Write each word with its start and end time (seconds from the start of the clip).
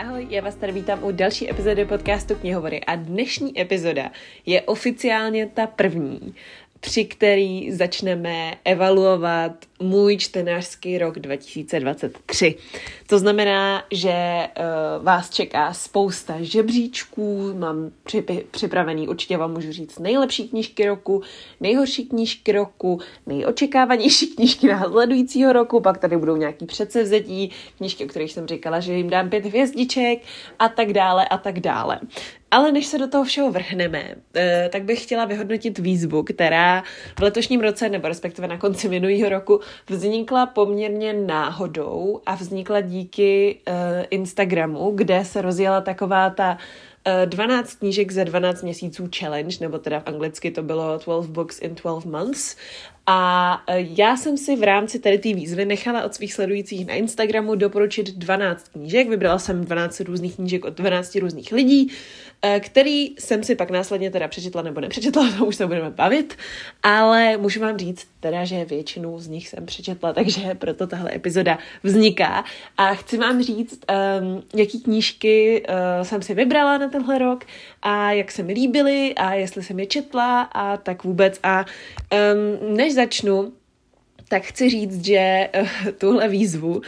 Ahoj, 0.00 0.26
já 0.30 0.42
vás 0.42 0.54
tady 0.54 0.72
vítám 0.72 1.04
u 1.04 1.12
další 1.12 1.50
epizody 1.50 1.84
podcastu 1.84 2.34
Knihovory 2.34 2.84
a 2.84 2.96
dnešní 2.96 3.60
epizoda 3.60 4.10
je 4.46 4.62
oficiálně 4.62 5.46
ta 5.46 5.66
první 5.66 6.34
při 6.80 7.04
který 7.04 7.72
začneme 7.72 8.54
evaluovat 8.64 9.52
můj 9.80 10.16
čtenářský 10.16 10.98
rok 10.98 11.18
2023. 11.18 12.54
To 13.06 13.18
znamená, 13.18 13.84
že 13.92 14.12
uh, 14.12 15.04
vás 15.04 15.30
čeká 15.30 15.72
spousta 15.72 16.34
žebříčků, 16.40 17.54
mám 17.58 17.90
připravený, 18.50 19.08
určitě 19.08 19.36
vám 19.36 19.52
můžu 19.52 19.72
říct, 19.72 19.98
nejlepší 19.98 20.48
knížky 20.48 20.86
roku, 20.86 21.22
nejhorší 21.60 22.06
knížky 22.06 22.52
roku, 22.52 23.00
nejočekávanější 23.26 24.26
knížky 24.36 24.66
následujícího 24.66 25.52
roku, 25.52 25.80
pak 25.80 25.98
tady 25.98 26.16
budou 26.16 26.36
nějaký 26.36 26.66
předsevzetí, 26.66 27.50
knížky, 27.76 28.04
o 28.04 28.08
kterých 28.08 28.32
jsem 28.32 28.46
říkala, 28.46 28.80
že 28.80 28.94
jim 28.94 29.10
dám 29.10 29.30
pět 29.30 29.46
hvězdiček 29.46 30.22
a 30.58 30.68
tak 30.68 30.92
dále 30.92 31.28
a 31.28 31.38
tak 31.38 31.60
dále. 31.60 32.00
Ale 32.50 32.72
než 32.72 32.86
se 32.86 32.98
do 32.98 33.08
toho 33.08 33.24
všeho 33.24 33.50
vrhneme, 33.50 34.14
eh, 34.36 34.68
tak 34.72 34.82
bych 34.82 35.02
chtěla 35.02 35.24
vyhodnotit 35.24 35.78
výzvu, 35.78 36.22
která 36.22 36.82
v 37.18 37.22
letošním 37.22 37.60
roce, 37.60 37.88
nebo 37.88 38.08
respektive 38.08 38.48
na 38.48 38.58
konci 38.58 38.88
minulého 38.88 39.28
roku, 39.28 39.60
vznikla 39.90 40.46
poměrně 40.46 41.12
náhodou 41.12 42.20
a 42.26 42.34
vznikla 42.34 42.80
díky 42.80 43.60
eh, 43.66 44.06
Instagramu, 44.10 44.90
kde 44.94 45.24
se 45.24 45.42
rozjela 45.42 45.80
taková 45.80 46.30
ta 46.30 46.58
12 47.24 47.72
eh, 47.72 47.76
knížek 47.78 48.12
za 48.12 48.24
12 48.24 48.62
měsíců 48.62 49.08
challenge, 49.18 49.56
nebo 49.60 49.78
teda 49.78 50.00
v 50.00 50.06
anglicky 50.06 50.50
to 50.50 50.62
bylo 50.62 50.98
12 50.98 51.26
books 51.26 51.60
in 51.62 51.74
12 51.74 52.04
months. 52.04 52.56
A 53.08 53.62
já 53.70 54.16
jsem 54.16 54.36
si 54.36 54.56
v 54.56 54.62
rámci 54.62 54.98
tady 54.98 55.18
té 55.18 55.34
výzvy 55.34 55.64
nechala 55.64 56.04
od 56.04 56.14
svých 56.14 56.34
sledujících 56.34 56.86
na 56.86 56.94
Instagramu 56.94 57.54
doporučit 57.54 58.10
12 58.10 58.68
knížek. 58.68 59.08
Vybrala 59.08 59.38
jsem 59.38 59.64
12 59.64 60.00
různých 60.00 60.34
knížek 60.34 60.64
od 60.64 60.74
12 60.74 61.14
různých 61.14 61.52
lidí. 61.52 61.92
Eh, 62.42 62.60
který 62.60 63.14
jsem 63.18 63.42
si 63.42 63.54
pak 63.54 63.70
následně 63.70 64.10
teda 64.10 64.28
přečetla 64.28 64.62
nebo 64.62 64.80
nepřečetla, 64.80 65.32
to 65.38 65.44
už 65.44 65.56
se 65.56 65.66
budeme 65.66 65.90
bavit, 65.90 66.36
ale 66.82 67.36
můžu 67.36 67.60
vám 67.60 67.78
říct 67.78 68.08
teda, 68.20 68.44
že 68.44 68.64
většinu 68.64 69.18
z 69.18 69.28
nich 69.28 69.48
jsem 69.48 69.66
přečetla, 69.66 70.12
takže 70.12 70.54
proto 70.54 70.86
tahle 70.86 71.14
epizoda 71.14 71.58
vzniká. 71.82 72.44
A 72.76 72.94
chci 72.94 73.18
vám 73.18 73.42
říct, 73.42 73.80
um, 74.20 74.42
jaký 74.54 74.80
knížky 74.80 75.62
jsem 76.02 76.22
si 76.22 76.34
vybrala 76.34 76.78
na 76.78 76.88
tenhle 76.96 77.18
rok 77.18 77.44
a 77.82 78.12
jak 78.12 78.32
se 78.32 78.42
mi 78.42 78.52
líbily 78.52 79.14
a 79.14 79.34
jestli 79.34 79.62
jsem 79.62 79.80
je 79.80 79.86
četla 79.86 80.42
a 80.42 80.76
tak 80.76 81.04
vůbec. 81.04 81.40
A 81.42 81.64
um, 82.64 82.76
než 82.76 82.94
začnu, 82.94 83.52
tak 84.28 84.42
chci 84.42 84.70
říct, 84.70 85.04
že 85.04 85.48
uh, 85.60 85.68
tuhle 85.98 86.28
výzvu 86.28 86.74
uh, 86.76 86.80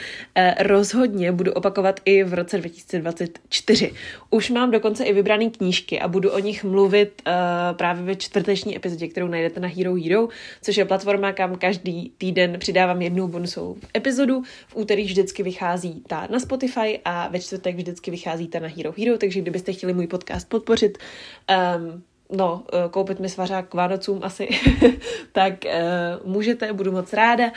rozhodně 0.59 1.33
budu 1.33 1.53
opakovat 1.53 2.01
i 2.05 2.25
v 2.25 2.35
roce 2.35 2.59
2024. 2.59 3.93
Už 4.31 4.51
mám 4.51 4.71
dokonce 4.71 5.05
i 5.05 5.13
vybrané 5.13 5.51
knížky 5.51 6.01
a 6.01 6.09
budu 6.09 6.31
o 6.31 6.39
nich 6.39 6.65
mluvit 6.65 7.23
uh, 7.27 7.33
právě 7.77 8.03
ve 8.03 8.17
čtvrteční 8.17 8.77
epizodě, 8.77 9.09
kterou 9.09 9.29
najdete 9.29 9.61
na 9.61 9.69
Hero 9.69 9.95
Hero, 9.95 10.29
což 10.63 10.77
je 10.77 10.85
platforma, 10.85 11.33
kam 11.33 11.57
každý 11.57 12.13
týden 12.19 12.59
přidávám 12.59 13.03
jednu 13.03 13.29
bonusovou 13.29 13.77
epizodu. 13.97 14.43
V 14.69 14.77
úterý 14.77 15.05
vždycky 15.05 15.43
vychází 15.43 16.03
ta 16.07 16.29
na 16.31 16.41
Spotify 16.41 17.01
a 17.05 17.29
ve 17.29 17.41
čtvrtek 17.41 17.77
vždycky 17.77 18.11
vychází 18.11 18.49
ta 18.49 18.59
na 18.59 18.69
Hero 18.69 18.95
Hero, 18.99 19.19
takže 19.19 19.41
kdybyste 19.41 19.73
chtěli 19.73 19.93
můj 19.93 20.07
podcast 20.07 20.49
podpořit, 20.49 20.99
um, 21.79 22.03
no, 22.33 22.63
eh, 22.73 22.89
koupit 22.91 23.21
mi 23.21 23.29
svařák 23.29 23.69
k 23.69 23.75
Vánocům 23.75 24.21
asi, 24.23 24.49
tak 25.33 25.55
uh, 25.65 26.33
můžete, 26.33 26.73
budu 26.73 26.93
moc 26.93 27.13
ráda. 27.13 27.45
Uh, 27.45 27.51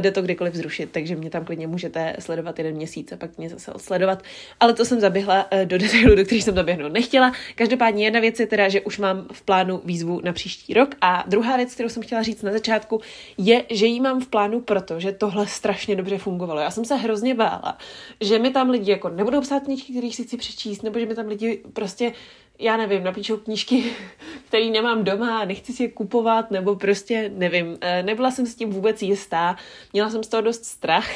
jde 0.00 0.10
to 0.10 0.22
kdykoliv 0.22 0.54
zrušit, 0.54 0.90
takže 0.92 1.16
mě 1.16 1.30
tam 1.30 1.44
klidně 1.44 1.66
můžete 1.66 2.16
sledovat 2.18 2.58
jeden 2.58 2.74
měsíc 2.74 3.12
a 3.12 3.16
pak 3.16 3.38
mě 3.38 3.48
zase 3.48 3.72
odsledovat. 3.72 4.22
Ale 4.60 4.72
to 4.72 4.84
jsem 4.84 5.00
zaběhla 5.00 5.48
do 5.64 5.78
detailu, 5.78 6.14
do 6.14 6.24
kterých 6.24 6.44
jsem 6.44 6.54
zaběhnout 6.54 6.92
nechtěla. 6.92 7.32
Každopádně 7.54 8.04
jedna 8.04 8.20
věc 8.20 8.40
je 8.40 8.46
teda, 8.46 8.68
že 8.68 8.80
už 8.80 8.98
mám 8.98 9.26
v 9.32 9.42
plánu 9.42 9.80
výzvu 9.84 10.20
na 10.24 10.32
příští 10.32 10.74
rok 10.74 10.94
a 11.00 11.24
druhá 11.26 11.56
věc, 11.56 11.74
kterou 11.74 11.88
jsem 11.88 12.02
chtěla 12.02 12.22
říct 12.22 12.42
na 12.42 12.52
začátku, 12.52 13.00
je, 13.38 13.64
že 13.70 13.86
ji 13.86 14.00
mám 14.00 14.20
v 14.20 14.28
plánu 14.28 14.60
proto, 14.60 15.00
že 15.00 15.12
tohle 15.12 15.46
strašně 15.46 15.96
dobře 15.96 16.18
fungovalo. 16.18 16.60
Já 16.60 16.70
jsem 16.70 16.84
se 16.84 16.94
hrozně 16.94 17.34
bála, 17.34 17.78
že 18.20 18.38
mi 18.38 18.50
tam 18.50 18.70
lidi 18.70 18.90
jako 18.90 19.08
nebudou 19.08 19.40
psát 19.40 19.62
knížky, 19.62 19.92
které 19.92 20.10
si 20.12 20.24
chci 20.24 20.36
přečíst, 20.36 20.82
nebo 20.82 20.98
že 20.98 21.06
mi 21.06 21.14
tam 21.14 21.26
lidi 21.26 21.62
prostě 21.72 22.12
já 22.60 22.76
nevím, 22.76 23.04
napíšou 23.04 23.36
knížky, 23.36 23.84
které 24.48 24.70
nemám 24.70 25.04
doma 25.04 25.44
nechci 25.44 25.72
si 25.72 25.82
je 25.82 25.88
kupovat, 25.88 26.50
nebo 26.50 26.76
prostě 26.76 27.30
nevím. 27.34 27.78
Eh, 27.80 28.02
nebyla 28.02 28.30
jsem 28.30 28.46
s 28.46 28.54
tím 28.54 28.70
vůbec 28.70 29.02
jistá, 29.02 29.56
měla 29.92 30.10
jsem 30.10 30.24
z 30.24 30.28
toho 30.28 30.40
dost 30.40 30.64
strach 30.64 31.10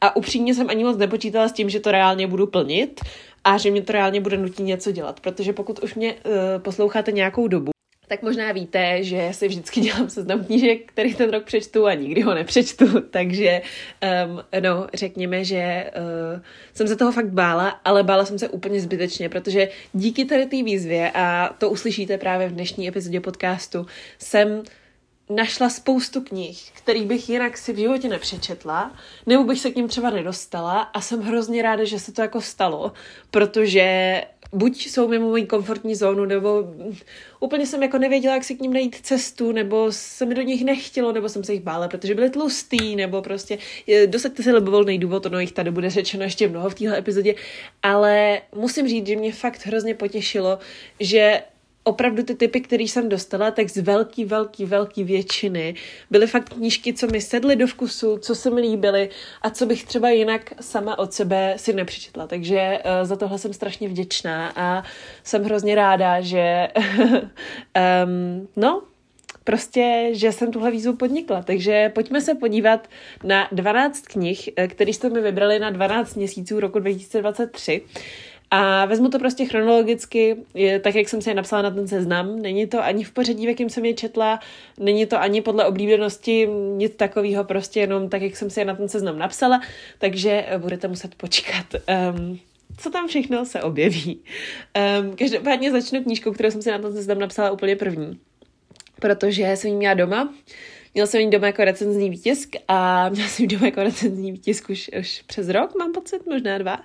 a 0.00 0.16
upřímně 0.16 0.54
jsem 0.54 0.70
ani 0.70 0.84
moc 0.84 0.96
nepočítala 0.96 1.48
s 1.48 1.52
tím, 1.52 1.70
že 1.70 1.80
to 1.80 1.90
reálně 1.90 2.26
budu 2.26 2.46
plnit 2.46 3.00
a 3.44 3.58
že 3.58 3.70
mě 3.70 3.82
to 3.82 3.92
reálně 3.92 4.20
bude 4.20 4.36
nutit 4.36 4.62
něco 4.62 4.92
dělat, 4.92 5.20
protože 5.20 5.52
pokud 5.52 5.78
už 5.78 5.94
mě 5.94 6.14
uh, 6.14 6.20
posloucháte 6.62 7.12
nějakou 7.12 7.48
dobu, 7.48 7.70
tak 8.10 8.22
možná 8.22 8.52
víte, 8.52 9.04
že 9.04 9.28
si 9.32 9.48
vždycky 9.48 9.80
dělám 9.86 10.10
seznam 10.10 10.44
knížek, 10.44 10.80
který 10.86 11.14
ten 11.14 11.30
rok 11.30 11.44
přečtu 11.44 11.86
a 11.86 11.94
nikdy 11.94 12.20
ho 12.20 12.34
nepřečtu, 12.34 13.00
takže 13.10 13.62
um, 14.26 14.42
no, 14.60 14.86
řekněme, 14.94 15.44
že 15.44 15.90
uh, 16.34 16.40
jsem 16.74 16.88
se 16.88 16.96
toho 16.96 17.12
fakt 17.12 17.28
bála, 17.28 17.68
ale 17.68 18.02
bála 18.02 18.24
jsem 18.24 18.38
se 18.38 18.48
úplně 18.48 18.80
zbytečně, 18.80 19.28
protože 19.28 19.68
díky 19.92 20.24
tady 20.24 20.46
té 20.46 20.62
výzvě, 20.62 21.10
a 21.14 21.54
to 21.58 21.70
uslyšíte 21.70 22.18
právě 22.18 22.48
v 22.48 22.52
dnešní 22.52 22.88
epizodě 22.88 23.20
podcastu, 23.20 23.86
jsem 24.18 24.62
našla 25.30 25.68
spoustu 25.70 26.20
knih, 26.20 26.72
který 26.72 27.04
bych 27.04 27.28
jinak 27.28 27.58
si 27.58 27.72
v 27.72 27.76
životě 27.76 28.08
nepřečetla, 28.08 28.94
nebo 29.26 29.44
bych 29.44 29.60
se 29.60 29.70
k 29.70 29.76
ním 29.76 29.88
třeba 29.88 30.10
nedostala 30.10 30.80
a 30.80 31.00
jsem 31.00 31.20
hrozně 31.20 31.62
ráda, 31.62 31.84
že 31.84 31.98
se 31.98 32.12
to 32.12 32.22
jako 32.22 32.40
stalo, 32.40 32.92
protože 33.30 34.22
buď 34.52 34.86
jsou 34.86 35.08
mimo 35.08 35.28
moji 35.28 35.46
komfortní 35.46 35.94
zónu, 35.94 36.24
nebo 36.24 36.64
úplně 37.40 37.66
jsem 37.66 37.82
jako 37.82 37.98
nevěděla, 37.98 38.34
jak 38.34 38.44
si 38.44 38.54
k 38.54 38.60
ním 38.60 38.72
najít 38.72 38.96
cestu, 39.02 39.52
nebo 39.52 39.86
se 39.90 40.26
mi 40.26 40.34
do 40.34 40.42
nich 40.42 40.64
nechtělo, 40.64 41.12
nebo 41.12 41.28
jsem 41.28 41.44
se 41.44 41.52
jich 41.52 41.62
bála, 41.62 41.88
protože 41.88 42.14
byly 42.14 42.30
tlustý, 42.30 42.96
nebo 42.96 43.22
prostě 43.22 43.58
dosaďte 44.06 44.42
si 44.42 44.52
libovolný 44.52 44.98
důvod, 44.98 45.26
ono 45.26 45.40
jich 45.40 45.52
tady 45.52 45.70
bude 45.70 45.90
řečeno 45.90 46.24
ještě 46.24 46.48
mnoho 46.48 46.70
v 46.70 46.74
téhle 46.74 46.98
epizodě, 46.98 47.34
ale 47.82 48.40
musím 48.54 48.88
říct, 48.88 49.06
že 49.06 49.16
mě 49.16 49.32
fakt 49.32 49.66
hrozně 49.66 49.94
potěšilo, 49.94 50.58
že 51.00 51.42
opravdu 51.90 52.22
ty 52.22 52.34
typy, 52.34 52.60
které 52.60 52.84
jsem 52.84 53.08
dostala, 53.08 53.50
tak 53.50 53.68
z 53.68 53.76
velký, 53.76 54.24
velký, 54.24 54.64
velký 54.64 55.04
většiny 55.04 55.74
byly 56.10 56.26
fakt 56.26 56.54
knížky, 56.54 56.94
co 56.94 57.06
mi 57.06 57.20
sedly 57.20 57.56
do 57.56 57.66
vkusu, 57.66 58.18
co 58.18 58.34
se 58.34 58.50
mi 58.50 58.60
líbily 58.60 59.08
a 59.42 59.50
co 59.50 59.66
bych 59.66 59.84
třeba 59.84 60.10
jinak 60.10 60.54
sama 60.60 60.98
od 60.98 61.12
sebe 61.12 61.54
si 61.56 61.72
nepřečetla. 61.72 62.26
Takže 62.26 62.78
uh, 62.78 63.08
za 63.08 63.16
tohle 63.16 63.38
jsem 63.38 63.52
strašně 63.52 63.88
vděčná 63.88 64.52
a 64.56 64.82
jsem 65.24 65.44
hrozně 65.44 65.74
ráda, 65.74 66.20
že 66.20 66.68
um, 68.04 68.48
no, 68.56 68.82
prostě, 69.44 70.10
že 70.12 70.32
jsem 70.32 70.52
tuhle 70.52 70.70
výzvu 70.70 70.96
podnikla. 70.96 71.42
Takže 71.42 71.88
pojďme 71.94 72.20
se 72.20 72.34
podívat 72.34 72.88
na 73.24 73.48
12 73.52 74.06
knih, 74.06 74.50
eh, 74.56 74.68
které 74.68 74.90
jste 74.90 75.10
mi 75.10 75.20
vybrali 75.20 75.58
na 75.58 75.70
12 75.70 76.14
měsíců 76.14 76.60
roku 76.60 76.78
2023. 76.78 77.82
A 78.50 78.84
vezmu 78.84 79.08
to 79.08 79.18
prostě 79.18 79.44
chronologicky, 79.44 80.36
je, 80.54 80.80
tak 80.80 80.94
jak 80.94 81.08
jsem 81.08 81.22
si 81.22 81.30
je 81.30 81.34
napsala 81.34 81.62
na 81.62 81.70
ten 81.70 81.88
seznam. 81.88 82.42
Není 82.42 82.66
to 82.66 82.84
ani 82.84 83.04
v 83.04 83.12
pořadí, 83.12 83.46
v 83.46 83.48
jakým 83.48 83.70
jsem 83.70 83.84
je 83.84 83.94
četla, 83.94 84.40
není 84.78 85.06
to 85.06 85.20
ani 85.20 85.40
podle 85.40 85.64
oblíbenosti, 85.66 86.48
nic 86.76 86.94
takového, 86.96 87.44
prostě 87.44 87.80
jenom 87.80 88.08
tak, 88.08 88.22
jak 88.22 88.36
jsem 88.36 88.50
si 88.50 88.60
je 88.60 88.64
na 88.64 88.74
ten 88.74 88.88
seznam 88.88 89.18
napsala, 89.18 89.60
takže 89.98 90.44
eh, 90.46 90.58
budete 90.58 90.88
muset 90.88 91.14
počkat. 91.14 91.66
Um, 92.14 92.38
co 92.78 92.90
tam 92.90 93.08
všechno 93.08 93.44
se 93.44 93.62
objeví. 93.62 94.20
Um, 95.00 95.16
každopádně 95.16 95.70
začnu 95.70 96.02
knížkou, 96.02 96.32
kterou 96.32 96.50
jsem 96.50 96.62
si 96.62 96.70
na 96.70 96.78
ten 96.78 96.92
seznam 96.92 97.18
napsala 97.18 97.50
úplně 97.50 97.76
první, 97.76 98.18
protože 99.00 99.42
jsem 99.56 99.70
ji 99.70 99.76
měla 99.76 99.94
doma. 99.94 100.34
Měla 100.94 101.06
jsem 101.06 101.20
ji 101.20 101.30
doma 101.30 101.46
jako 101.46 101.64
recenzní 101.64 102.10
výtisk 102.10 102.56
a 102.68 103.08
měla 103.08 103.28
jsem 103.28 103.42
ji 103.42 103.48
doma 103.48 103.66
jako 103.66 103.82
recenzní 103.82 104.32
výtisk 104.32 104.70
už, 104.70 104.90
už 105.00 105.22
přes 105.26 105.48
rok, 105.48 105.74
mám 105.78 105.92
pocit, 105.92 106.26
možná 106.26 106.58
dva. 106.58 106.80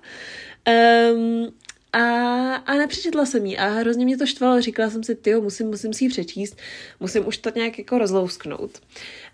Um, 0.67 1.53
a, 1.93 2.55
a 2.55 2.73
nepřečetla 2.73 3.25
jsem 3.25 3.45
ji 3.45 3.57
a 3.57 3.65
hrozně 3.67 4.05
mě 4.05 4.17
to 4.17 4.25
štvalo. 4.25 4.61
Říkala 4.61 4.89
jsem 4.89 5.03
si, 5.03 5.15
ty 5.15 5.35
musím, 5.35 5.67
musím 5.67 5.93
si 5.93 6.03
ji 6.03 6.09
přečíst, 6.09 6.57
musím 6.99 7.27
už 7.27 7.37
to 7.37 7.49
nějak 7.55 7.77
jako 7.77 7.97
rozlousknout. 7.97 8.81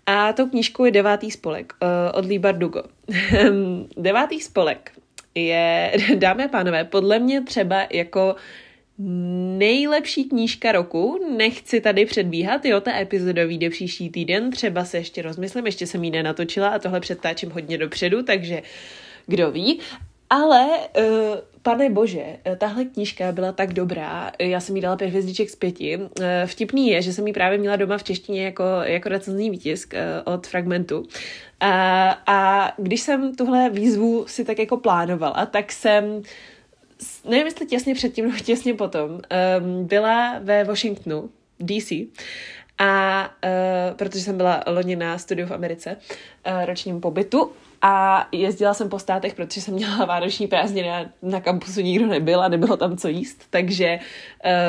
A 0.06 0.32
tou 0.32 0.48
knížkou 0.48 0.84
je 0.84 0.90
Devátý 0.90 1.30
spolek 1.30 1.72
uh, 1.82 1.88
od 2.18 2.24
Lee 2.24 2.38
Bardugo. 2.38 2.82
Devátý 3.96 4.40
spolek 4.40 4.92
je, 5.34 5.92
dámy 6.14 6.44
a 6.44 6.48
pánové, 6.48 6.84
podle 6.84 7.18
mě 7.18 7.40
třeba 7.40 7.86
jako 7.92 8.36
nejlepší 9.58 10.24
knížka 10.24 10.72
roku. 10.72 11.24
Nechci 11.36 11.80
tady 11.80 12.06
předbíhat, 12.06 12.64
jo, 12.64 12.80
ta 12.80 13.00
epizoda 13.00 13.44
vyjde 13.44 13.70
příští 13.70 14.10
týden, 14.10 14.50
třeba 14.50 14.84
se 14.84 14.96
ještě 14.96 15.22
rozmyslím, 15.22 15.66
ještě 15.66 15.86
jsem 15.86 16.04
ji 16.04 16.10
nenatočila 16.10 16.68
a 16.68 16.78
tohle 16.78 17.00
předtáčím 17.00 17.50
hodně 17.50 17.78
dopředu, 17.78 18.22
takže 18.22 18.62
kdo 19.26 19.50
ví. 19.50 19.80
Ale, 20.32 20.66
uh, 20.66 21.38
pane 21.62 21.90
bože, 21.90 22.24
eh, 22.44 22.56
tahle 22.56 22.84
knížka 22.84 23.32
byla 23.32 23.52
tak 23.52 23.72
dobrá, 23.72 24.32
já 24.38 24.60
jsem 24.60 24.76
jí 24.76 24.82
dala 24.82 24.96
pět 24.96 25.08
hvězdiček 25.08 25.50
z 25.50 25.56
pěti. 25.56 25.96
Uh, 25.96 26.06
vtipný 26.46 26.88
je, 26.88 27.02
že 27.02 27.12
jsem 27.12 27.26
ji 27.26 27.32
právě 27.32 27.58
měla 27.58 27.76
doma 27.76 27.98
v 27.98 28.02
češtině 28.02 28.44
jako, 28.44 28.64
jako 28.82 29.08
recenzní 29.08 29.50
výtisk 29.50 29.94
od 30.24 30.46
Fragmentu. 30.46 31.06
A, 31.60 32.10
a 32.26 32.72
když 32.78 33.00
jsem 33.00 33.34
tuhle 33.34 33.70
výzvu 33.70 34.24
si 34.28 34.44
tak 34.44 34.58
jako 34.58 34.76
plánovala, 34.76 35.46
tak 35.46 35.72
jsem 35.72 36.22
nevím, 37.24 37.46
jestli 37.46 37.66
těsně 37.66 37.94
předtím 37.94 38.24
nebo 38.24 38.38
těsně 38.38 38.74
potom, 38.74 39.10
um, 39.10 39.86
byla 39.86 40.38
ve 40.38 40.64
Washingtonu, 40.64 41.30
DC, 41.60 41.92
a 42.78 43.22
uh, 43.44 43.96
protože 43.96 44.24
jsem 44.24 44.36
byla 44.36 44.64
loni 44.66 44.96
na 44.96 45.18
studiu 45.18 45.46
v 45.46 45.52
Americe, 45.52 45.96
uh, 46.46 46.64
ročním 46.64 47.00
pobytu, 47.00 47.52
a 47.82 48.28
jezdila 48.32 48.74
jsem 48.74 48.88
po 48.88 48.98
státech, 48.98 49.34
protože 49.34 49.60
jsem 49.60 49.74
měla 49.74 50.04
vánoční 50.04 50.46
prázdniny 50.46 50.90
a 50.90 51.06
na 51.22 51.40
kampusu 51.40 51.80
nikdo 51.80 52.06
nebyl 52.06 52.42
a 52.42 52.48
nebylo 52.48 52.76
tam 52.76 52.96
co 52.96 53.08
jíst, 53.08 53.46
takže 53.50 53.98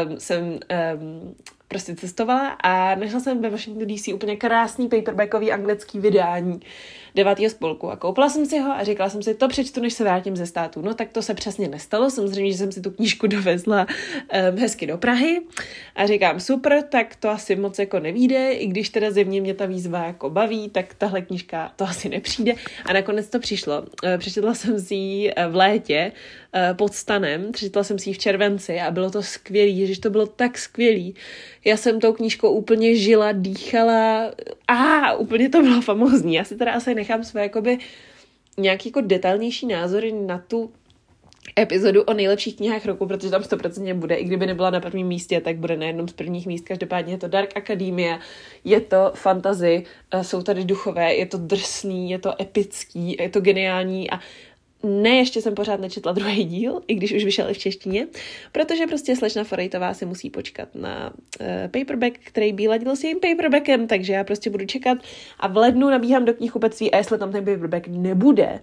um, 0.06 0.20
jsem 0.20 0.44
um, 0.44 1.36
prostě 1.68 1.96
cestovala 1.96 2.48
a 2.50 2.96
našla 2.96 3.20
jsem 3.20 3.42
ve 3.42 3.50
Washington 3.50 3.88
DC 3.88 4.08
úplně 4.08 4.36
krásný 4.36 4.90
paperbackový 4.90 5.52
anglický 5.52 6.00
vydání 6.00 6.60
devátého 7.16 7.50
spolku 7.50 7.92
a 7.92 7.96
koupila 7.96 8.30
jsem 8.30 8.46
si 8.46 8.60
ho 8.60 8.72
a 8.72 8.84
říkala 8.84 9.10
jsem 9.10 9.24
si, 9.24 9.34
to 9.34 9.48
přečtu, 9.48 9.82
než 9.82 9.94
se 9.94 10.04
vrátím 10.04 10.36
ze 10.36 10.46
státu. 10.46 10.82
No 10.82 10.94
tak 10.94 11.12
to 11.12 11.22
se 11.22 11.34
přesně 11.34 11.68
nestalo, 11.68 12.10
samozřejmě, 12.10 12.52
že 12.52 12.58
jsem 12.58 12.72
si 12.72 12.82
tu 12.82 12.92
knížku 12.92 13.28
dovezla 13.34 13.88
um, 14.52 14.60
hezky 14.60 14.88
do 14.88 14.98
Prahy 14.98 15.42
a 15.96 16.08
říkám, 16.08 16.40
super, 16.40 16.84
tak 16.90 17.16
to 17.16 17.30
asi 17.30 17.56
moc 17.56 17.80
jako 17.80 18.00
nevíde, 18.00 18.52
i 18.52 18.68
když 18.68 18.90
teda 18.90 19.12
zevně 19.12 19.42
mě 19.42 19.54
ta 19.54 19.66
výzva 19.66 20.06
jako 20.06 20.30
baví, 20.30 20.70
tak 20.70 20.94
tahle 20.94 21.22
knížka 21.22 21.72
to 21.76 21.84
asi 21.84 22.10
nepřijde 22.10 22.54
a 22.86 22.94
nakonec 22.94 23.30
to 23.30 23.40
přišlo. 23.40 23.82
Uh, 23.82 23.88
přečetla 24.18 24.54
jsem 24.54 24.80
si 24.80 24.96
ji 24.96 25.34
eh, 25.36 25.48
v 25.48 25.56
létě 25.56 26.12
pod 26.74 26.94
stanem, 26.94 27.52
přečetla 27.52 27.84
jsem 27.84 28.00
si 28.00 28.10
ji 28.10 28.14
v 28.14 28.18
červenci 28.18 28.80
a 28.80 28.92
bylo 28.92 29.12
to 29.12 29.24
skvělý, 29.24 29.88
že 29.88 30.02
to 30.02 30.10
bylo 30.10 30.26
tak 30.26 30.58
skvělý. 30.58 31.16
Já 31.66 31.78
jsem 31.78 32.00
tou 32.00 32.14
knížkou 32.14 32.52
úplně 32.52 32.96
žila, 32.96 33.32
dýchala 33.32 34.32
a 34.68 35.14
úplně 35.14 35.50
to 35.50 35.62
bylo 35.62 35.82
famózní. 35.82 36.36
Já 36.36 36.44
si 36.44 36.56
teda 36.56 36.72
asi 36.72 36.96
nechám 37.04 37.24
své 37.24 37.42
jakoby 37.42 37.78
nějaký 38.58 38.90
jako 38.90 39.02
detailnější 39.02 39.68
názory 39.68 40.12
na 40.12 40.38
tu 40.38 40.72
epizodu 41.60 42.02
o 42.04 42.14
nejlepších 42.14 42.56
knihách 42.56 42.86
roku, 42.86 43.08
protože 43.08 43.30
tam 43.30 43.42
100% 43.42 43.94
bude, 43.94 44.16
i 44.16 44.24
kdyby 44.24 44.46
nebyla 44.46 44.70
na 44.70 44.80
prvním 44.80 45.08
místě, 45.08 45.42
tak 45.42 45.58
bude 45.58 45.78
na 45.78 45.86
jednom 45.86 46.08
z 46.08 46.14
prvních 46.14 46.48
míst. 46.48 46.66
Každopádně 46.66 47.14
je 47.14 47.18
to 47.18 47.28
Dark 47.28 47.58
Academia, 47.58 48.20
je 48.64 48.82
to 48.82 49.12
fantasy, 49.16 49.84
eh, 50.12 50.24
jsou 50.24 50.42
tady 50.42 50.64
duchové, 50.66 51.16
je 51.16 51.26
to 51.26 51.38
drsný, 51.38 52.12
je 52.12 52.20
to 52.20 52.42
epický, 52.42 53.16
je 53.20 53.30
to 53.30 53.42
geniální 53.42 54.12
a 54.12 54.20
ne, 54.84 55.10
ještě 55.10 55.42
jsem 55.42 55.56
pořád 55.56 55.80
nečetla 55.80 56.12
druhý 56.12 56.44
díl, 56.44 56.82
i 56.88 56.96
když 56.96 57.14
už 57.14 57.24
vyšel 57.24 57.50
i 57.50 57.54
v 57.54 57.58
češtině, 57.58 58.08
protože 58.52 58.88
prostě 58.88 59.16
slečna 59.16 59.44
Forejtová 59.44 59.94
si 59.94 60.06
musí 60.06 60.30
počkat 60.30 60.76
na 60.76 61.14
uh, 61.14 61.48
paperback, 61.72 62.20
který 62.24 62.54
byl 62.54 62.70
ladil 62.70 62.96
s 62.96 63.04
jejím 63.04 63.20
paperbackem, 63.20 63.88
takže 63.88 64.14
já 64.14 64.24
prostě 64.24 64.50
budu 64.50 64.66
čekat 64.66 64.98
a 65.40 65.48
v 65.48 65.58
lednu 65.58 65.90
nabíhám 65.90 66.26
do 66.26 66.34
knihkupectví 66.34 66.92
a 66.92 66.98
jestli 66.98 67.18
tam 67.18 67.32
ten 67.32 67.46
paperback 67.46 67.88
nebude, 67.88 68.60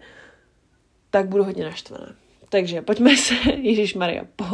tak 1.10 1.28
budu 1.28 1.44
hodně 1.44 1.64
naštvaná. 1.64 2.14
Takže 2.50 2.82
pojďme 2.82 3.16
se, 3.16 3.34
Ježíš 3.56 3.94
Maria, 3.94 4.26
po 4.36 4.44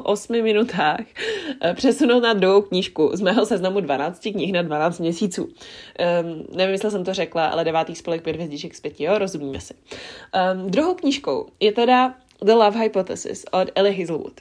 osmi 0.00 0.42
minutách 0.42 1.00
eh, 1.60 1.74
přesunout 1.74 2.20
na 2.20 2.32
druhou 2.32 2.62
knížku 2.62 3.10
z 3.12 3.20
mého 3.20 3.46
seznamu 3.46 3.80
12 3.80 4.20
knih 4.20 4.52
na 4.52 4.62
12 4.62 4.98
měsíců. 4.98 5.44
Um, 5.44 5.52
nevím, 6.56 6.72
jestli 6.72 6.90
jsem 6.90 7.04
to 7.04 7.14
řekla, 7.14 7.46
ale 7.46 7.64
devátý 7.64 7.94
spolek 7.94 8.22
pět 8.22 8.36
hvězdiček 8.36 8.74
z 8.74 8.80
pěti, 8.80 9.04
jo, 9.04 9.18
rozumíme 9.18 9.60
si. 9.60 9.74
Um, 9.74 10.70
druhou 10.70 10.94
knížkou 10.94 11.46
je 11.60 11.72
teda 11.72 12.14
The 12.42 12.52
Love 12.52 12.80
Hypothesis 12.80 13.44
od 13.52 13.68
Ellie 13.74 13.98
Hazelwood. 13.98 14.40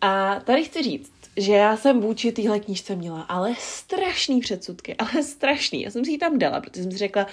A 0.00 0.40
tady 0.44 0.64
chci 0.64 0.82
říct, 0.82 1.12
že 1.36 1.52
já 1.52 1.76
jsem 1.76 2.00
vůči 2.00 2.32
téhle 2.32 2.60
knížce 2.60 2.96
měla 2.96 3.20
ale 3.20 3.54
strašný 3.58 4.40
předsudky, 4.40 4.94
ale 4.94 5.22
strašný. 5.22 5.82
Já 5.82 5.90
jsem 5.90 6.04
si 6.04 6.10
ji 6.10 6.18
tam 6.18 6.38
dala, 6.38 6.60
protože 6.60 6.82
jsem 6.82 6.92
si 6.92 6.98
řekla, 6.98 7.26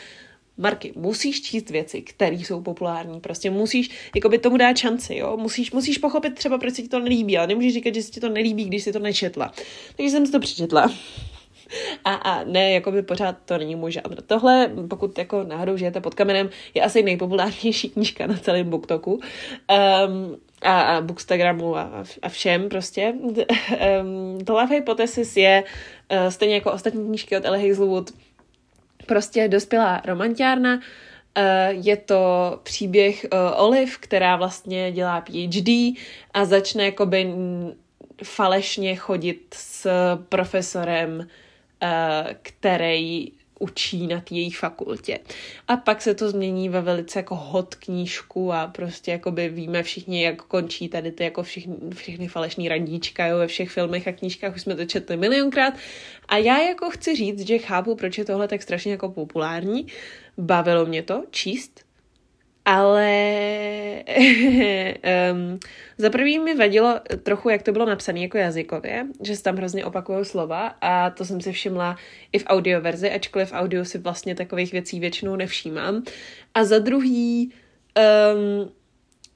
Marky, 0.59 0.93
musíš 0.95 1.41
číst 1.41 1.69
věci, 1.69 2.01
které 2.01 2.35
jsou 2.35 2.61
populární. 2.61 3.19
Prostě 3.19 3.49
musíš 3.49 3.89
jako 4.15 4.29
by 4.29 4.37
tomu 4.37 4.57
dát 4.57 4.77
šanci, 4.77 5.15
jo? 5.15 5.37
Musíš, 5.37 5.71
musíš 5.71 5.97
pochopit 5.97 6.35
třeba, 6.35 6.57
proč 6.57 6.73
se 6.73 6.81
ti 6.81 6.87
to 6.87 6.99
nelíbí, 6.99 7.37
ale 7.37 7.47
nemůžeš 7.47 7.73
říkat, 7.73 7.95
že 7.95 8.03
se 8.03 8.11
ti 8.11 8.19
to 8.19 8.29
nelíbí, 8.29 8.65
když 8.65 8.83
si 8.83 8.93
to 8.93 8.99
nečetla. 8.99 9.51
Takže 9.95 10.09
jsem 10.09 10.25
si 10.25 10.31
to 10.31 10.39
přečetla. 10.39 10.91
A, 12.05 12.13
a 12.13 12.43
ne, 12.43 12.71
jako 12.71 12.91
by 12.91 13.01
pořád 13.01 13.35
to 13.45 13.57
není 13.57 13.75
můj 13.75 13.91
žánr. 13.91 14.21
Tohle, 14.27 14.71
pokud 14.89 15.17
jako 15.17 15.43
náhodou 15.43 15.77
žijete 15.77 16.01
pod 16.01 16.15
kamenem, 16.15 16.49
je 16.73 16.81
asi 16.81 17.03
nejpopulárnější 17.03 17.89
knížka 17.93 18.27
na 18.27 18.37
celém 18.37 18.69
BookToku. 18.69 19.11
Um, 19.11 20.37
a, 20.61 20.81
a 20.81 21.01
Bookstagramu 21.01 21.77
a, 21.77 22.03
a 22.21 22.29
všem 22.29 22.69
prostě. 22.69 23.13
Um, 23.21 24.37
The 24.43 24.51
Love 24.51 24.75
Hypothesis 24.75 25.37
je 25.37 25.63
uh, 26.11 26.29
stejně 26.29 26.55
jako 26.55 26.71
ostatní 26.71 27.05
knížky 27.05 27.37
od 27.37 27.45
Ellie 27.45 27.69
Hazelwood 27.69 28.11
prostě 29.09 29.47
dospělá 29.47 30.01
romantiárna, 30.05 30.79
eh, 31.35 31.69
je 31.71 31.97
to 31.97 32.59
příběh 32.63 33.25
eh, 33.25 33.37
Olive, 33.55 33.91
která 33.99 34.35
vlastně 34.35 34.91
dělá 34.91 35.21
PhD 35.21 35.69
a 36.33 36.45
začne 36.45 36.85
jakoby 36.85 37.33
falešně 38.23 38.95
chodit 38.95 39.55
s 39.57 39.87
profesorem, 40.29 41.27
eh, 41.81 42.35
který 42.41 43.31
učí 43.59 44.07
na 44.07 44.21
té 44.21 44.35
její 44.35 44.51
fakultě. 44.51 45.19
A 45.67 45.77
pak 45.77 46.01
se 46.01 46.15
to 46.15 46.29
změní 46.29 46.69
ve 46.69 46.81
velice 46.81 47.19
jako 47.19 47.35
hot 47.35 47.75
knížku 47.75 48.53
a 48.53 48.67
prostě 48.67 49.11
jakoby 49.11 49.49
víme 49.49 49.83
všichni, 49.83 50.23
jak 50.23 50.41
končí 50.41 50.89
tady 50.89 51.11
ty 51.11 51.23
jako 51.23 51.43
všichni, 51.43 51.75
všechny 51.95 52.27
falešní 52.27 52.69
randíčka, 52.69 53.25
jo, 53.25 53.37
ve 53.37 53.47
všech 53.47 53.69
filmech 53.69 54.07
a 54.07 54.11
knížkách, 54.11 54.55
už 54.55 54.61
jsme 54.61 54.75
to 54.75 54.85
četli 54.85 55.17
milionkrát. 55.17 55.73
A 56.27 56.37
já 56.37 56.57
jako 56.57 56.89
chci 56.89 57.15
říct, 57.15 57.47
že 57.47 57.57
chápu, 57.57 57.95
proč 57.95 58.17
je 58.17 58.25
tohle 58.25 58.47
tak 58.47 58.61
strašně 58.61 58.91
jako 58.91 59.09
populární. 59.09 59.87
Bavilo 60.37 60.85
mě 60.85 61.03
to 61.03 61.23
číst, 61.31 61.88
ale 62.69 63.09
um, 65.33 65.59
za 65.97 66.09
prvý 66.09 66.39
mi 66.39 66.55
vadilo 66.55 66.99
trochu, 67.23 67.49
jak 67.49 67.63
to 67.63 67.71
bylo 67.71 67.85
napsané 67.85 68.19
jako 68.19 68.37
jazykově, 68.37 69.05
že 69.23 69.35
se 69.35 69.43
tam 69.43 69.55
hrozně 69.55 69.85
opakují 69.85 70.25
slova 70.25 70.67
a 70.81 71.09
to 71.09 71.25
jsem 71.25 71.41
si 71.41 71.51
všimla 71.51 71.95
i 72.31 72.39
v 72.39 72.43
audioverzi, 72.47 73.11
ačkoliv 73.11 73.49
v 73.49 73.53
audio 73.53 73.85
si 73.85 73.97
vlastně 73.97 74.35
takových 74.35 74.71
věcí 74.71 74.99
většinou 74.99 75.35
nevšímám. 75.35 76.03
A 76.53 76.63
za 76.63 76.79
druhý, 76.79 77.53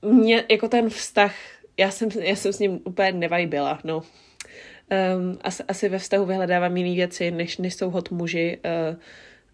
um, 0.01 0.15
mě 0.15 0.43
jako 0.51 0.67
ten 0.67 0.89
vztah, 0.89 1.35
já 1.77 1.91
jsem, 1.91 2.09
já 2.19 2.35
jsem 2.35 2.53
s 2.53 2.59
ním 2.59 2.79
úplně 2.83 3.11
nevajbila, 3.11 3.79
no. 3.83 3.97
Um, 5.17 5.37
asi, 5.41 5.63
asi 5.67 5.89
ve 5.89 5.99
vztahu 5.99 6.25
vyhledávám 6.25 6.77
jiné 6.77 6.95
věci, 6.95 7.31
než, 7.31 7.57
než 7.57 7.73
jsou 7.73 7.89
hot 7.89 8.11
muži. 8.11 8.59
Uh, 8.65 8.99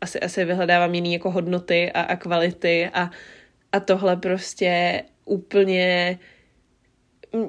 asi, 0.02 0.20
asi 0.20 0.46
vyhledávám 0.46 0.96
jiné 0.96 1.10
jako 1.10 1.32
hodnoty 1.32 1.92
a, 1.92 2.02
a 2.02 2.16
kvality 2.16 2.90
a 2.94 3.12
a 3.72 3.80
tohle 3.80 4.16
prostě 4.18 5.04
úplně 5.26 6.20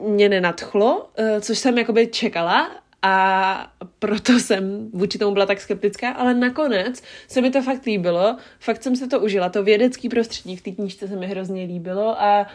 mě 0.09 0.29
nenadchlo, 0.29 1.11
eh, 1.17 1.41
což 1.41 1.59
jsem 1.59 1.79
jakoby 1.79 2.07
čekala 2.07 2.71
a 3.03 3.73
proto 3.99 4.33
jsem 4.33 4.91
vůči 4.93 5.19
tomu 5.19 5.33
byla 5.33 5.47
tak 5.47 5.61
skeptická, 5.61 6.11
ale 6.11 6.35
nakonec 6.35 7.03
se 7.29 7.41
mi 7.41 7.51
to 7.51 7.63
fakt 7.63 7.87
líbilo, 7.87 8.37
fakt 8.59 8.83
jsem 8.83 8.97
se 8.97 9.09
to 9.09 9.21
užila, 9.21 9.49
to 9.49 9.63
vědecký 9.63 10.09
prostředí 10.09 10.57
v 10.57 10.63
té 10.63 10.71
knížce 10.71 11.09
se 11.09 11.17
mi 11.17 11.27
hrozně 11.27 11.65
líbilo 11.65 12.23
a 12.23 12.47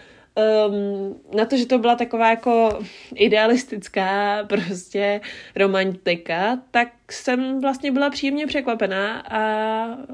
um, 0.68 1.22
na 1.38 1.46
to, 1.46 1.58
že 1.58 1.66
to 1.66 1.78
byla 1.78 1.96
taková 1.96 2.30
jako 2.30 2.80
idealistická 3.16 4.40
prostě 4.44 5.22
romantika, 5.56 6.60
tak 6.72 6.88
jsem 7.12 7.62
vlastně 7.62 7.92
byla 7.92 8.10
příjemně 8.10 8.48
překvapená 8.48 9.20
a 9.20 9.42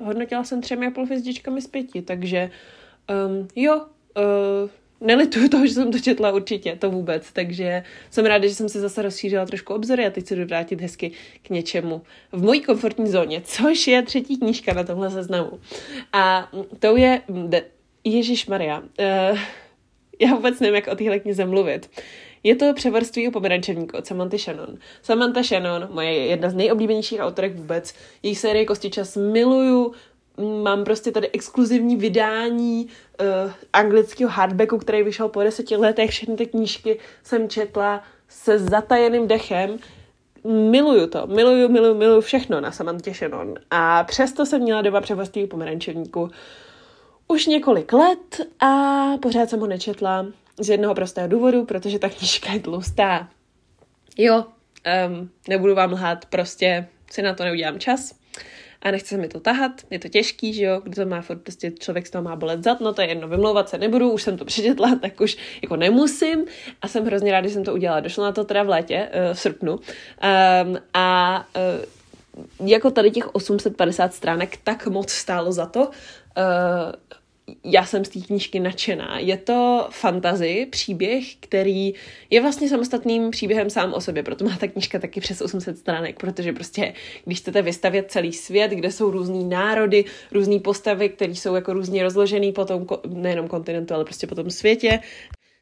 hodnotila 0.04 0.44
jsem 0.44 0.62
třemi 0.62 0.88
a 0.88 0.92
půl 0.92 1.06
hvězdičkami 1.06 1.62
z 1.62 1.68
pěti, 1.68 2.02
takže 2.02 2.50
Um, 3.12 3.48
jo, 3.56 3.82
uh, 4.18 4.70
nelituju 5.02 5.50
toho, 5.50 5.68
že 5.68 5.74
jsem 5.74 5.92
to 5.92 6.00
četla 6.00 6.32
určitě, 6.32 6.76
to 6.76 6.92
vůbec, 6.92 7.32
takže 7.34 7.84
jsem 8.10 8.26
ráda, 8.26 8.48
že 8.48 8.56
jsem 8.56 8.70
si 8.70 8.80
zase 8.80 9.02
rozšířila 9.02 9.46
trošku 9.46 9.74
obzory 9.74 10.06
a 10.06 10.10
teď 10.10 10.28
se 10.28 10.36
jdu 10.36 10.46
vrátit 10.46 10.82
hezky 10.82 11.12
k 11.44 11.50
něčemu 11.50 12.02
v 12.32 12.44
mojí 12.44 12.62
komfortní 12.62 13.08
zóně, 13.08 13.42
což 13.46 13.88
je 13.88 14.02
třetí 14.02 14.38
knížka 14.38 14.74
na 14.74 14.84
tomhle 14.84 15.12
seznamu. 15.12 15.60
A 16.14 16.52
to 16.80 16.98
je 16.98 17.22
Ježíš 18.04 18.48
Maria. 18.48 18.80
Uh, 18.80 19.40
já 20.20 20.36
vůbec 20.36 20.60
nevím, 20.60 20.76
jak 20.76 20.88
o 20.88 20.96
téhle 20.96 21.20
knize 21.20 21.46
mluvit. 21.46 21.90
Je 22.44 22.56
to 22.56 22.74
převrství 22.74 23.28
u 23.28 23.32
pomerančevníku 23.32 23.98
od 23.98 24.06
Samantha 24.06 24.38
Shannon. 24.38 24.78
Samantha 25.02 25.44
Shannon, 25.44 25.88
moje 25.92 26.14
jedna 26.14 26.50
z 26.50 26.54
nejoblíbenějších 26.54 27.20
autorek 27.20 27.56
vůbec. 27.56 27.94
Její 28.24 28.36
série 28.36 28.66
Kostičas 28.66 29.16
miluju, 29.16 29.94
mám 30.64 30.84
prostě 30.84 31.12
tady 31.12 31.30
exkluzivní 31.30 31.96
vydání 31.96 32.88
uh, 33.46 33.52
anglického 33.74 34.32
hardbacku, 34.32 34.78
který 34.78 35.04
vyšel 35.04 35.30
po 35.30 35.44
deseti 35.44 35.76
letech, 35.76 36.10
všechny 36.10 36.36
ty 36.36 36.46
knížky 36.46 37.00
jsem 37.24 37.50
četla 37.50 38.04
se 38.28 38.60
zatajeným 38.60 39.28
dechem. 39.28 39.78
Miluju 40.44 41.08
to, 41.08 41.28
miluju, 41.28 41.70
miluju, 41.70 41.96
miluju 41.96 42.22
všechno 42.22 42.62
na 42.62 42.72
Samantě 42.72 43.14
Shannon. 43.14 43.56
A 43.72 44.04
přesto 44.04 44.46
jsem 44.46 44.62
měla 44.62 44.82
doba 44.82 45.02
převostýho 45.02 45.48
pomerančovníku 45.48 46.30
už 47.28 47.46
několik 47.46 47.94
let 47.94 48.42
a 48.60 49.04
pořád 49.22 49.50
jsem 49.50 49.60
ho 49.60 49.68
nečetla 49.68 50.26
z 50.60 50.70
jednoho 50.70 50.96
prostého 50.96 51.28
důvodu, 51.28 51.66
protože 51.66 52.00
ta 52.00 52.10
knížka 52.10 52.52
je 52.52 52.60
tlustá. 52.60 53.28
Jo, 54.18 54.46
um, 55.08 55.30
nebudu 55.48 55.76
vám 55.76 55.92
lhát, 55.92 56.26
prostě 56.26 56.88
si 57.12 57.22
na 57.22 57.34
to 57.34 57.44
neudělám 57.44 57.80
čas 57.80 58.14
a 58.82 58.92
nechce 58.92 59.10
se 59.10 59.18
mi 59.18 59.28
to 59.28 59.40
tahat, 59.40 59.72
je 59.90 60.00
to 60.00 60.08
těžký, 60.08 60.54
že 60.54 60.64
jo, 60.64 60.82
kdo 60.84 60.96
to 61.04 61.10
má 61.10 61.22
furt, 61.22 61.38
prostě 61.38 61.72
člověk 61.72 62.08
z 62.08 62.10
toho 62.10 62.22
má 62.22 62.36
bolet 62.36 62.64
zad, 62.64 62.80
no 62.80 62.94
to 62.94 63.02
je 63.02 63.08
jedno, 63.08 63.28
vymlouvat 63.28 63.70
se 63.70 63.78
nebudu, 63.78 64.12
už 64.12 64.24
jsem 64.24 64.38
to 64.38 64.46
přečetla, 64.52 64.96
tak 65.02 65.22
už 65.22 65.38
jako 65.62 65.76
nemusím. 65.76 66.46
A 66.82 66.88
jsem 66.88 67.06
hrozně 67.06 67.32
ráda, 67.32 67.48
že 67.48 67.54
jsem 67.54 67.64
to 67.64 67.74
udělala. 67.74 68.00
Došlo 68.00 68.24
na 68.24 68.32
to 68.32 68.44
teda 68.44 68.64
v 68.64 68.70
létě, 68.70 69.10
uh, 69.14 69.34
v 69.34 69.40
srpnu. 69.40 69.74
Um, 69.74 70.80
a 70.94 71.46
uh, 72.60 72.70
jako 72.70 72.92
tady 72.92 73.12
těch 73.12 73.36
850 73.36 74.14
stránek 74.14 74.58
tak 74.64 74.88
moc 74.88 75.12
stálo 75.12 75.52
za 75.52 75.66
to, 75.66 75.80
uh, 75.80 75.92
já 77.64 77.86
jsem 77.86 78.06
z 78.06 78.10
té 78.10 78.20
knížky 78.20 78.60
nadšená. 78.60 79.20
Je 79.20 79.38
to 79.38 79.88
fantazy, 79.92 80.68
příběh, 80.70 81.36
který 81.36 81.94
je 82.30 82.42
vlastně 82.42 82.70
samostatným 82.70 83.32
příběhem 83.32 83.70
sám 83.70 83.94
o 83.94 84.02
sobě, 84.02 84.24
proto 84.24 84.46
má 84.46 84.58
ta 84.58 84.68
knížka 84.68 85.00
taky 85.00 85.22
přes 85.22 85.42
800 85.42 85.78
stránek, 85.78 86.20
protože 86.20 86.54
prostě, 86.54 86.94
když 87.26 87.40
chcete 87.40 87.62
vystavět 87.62 88.12
celý 88.12 88.34
svět, 88.34 88.72
kde 88.72 88.92
jsou 88.92 89.12
různý 89.12 89.44
národy, 89.44 90.06
různé 90.32 90.60
postavy, 90.60 91.10
které 91.10 91.32
jsou 91.32 91.56
jako 91.56 91.74
různě 91.74 92.04
rozložený 92.04 92.52
po 92.52 92.66
tom, 92.66 92.88
nejenom 93.08 93.48
kontinentu, 93.48 93.94
ale 93.94 94.06
prostě 94.06 94.28
po 94.28 94.36
tom 94.36 94.50
světě, 94.50 95.00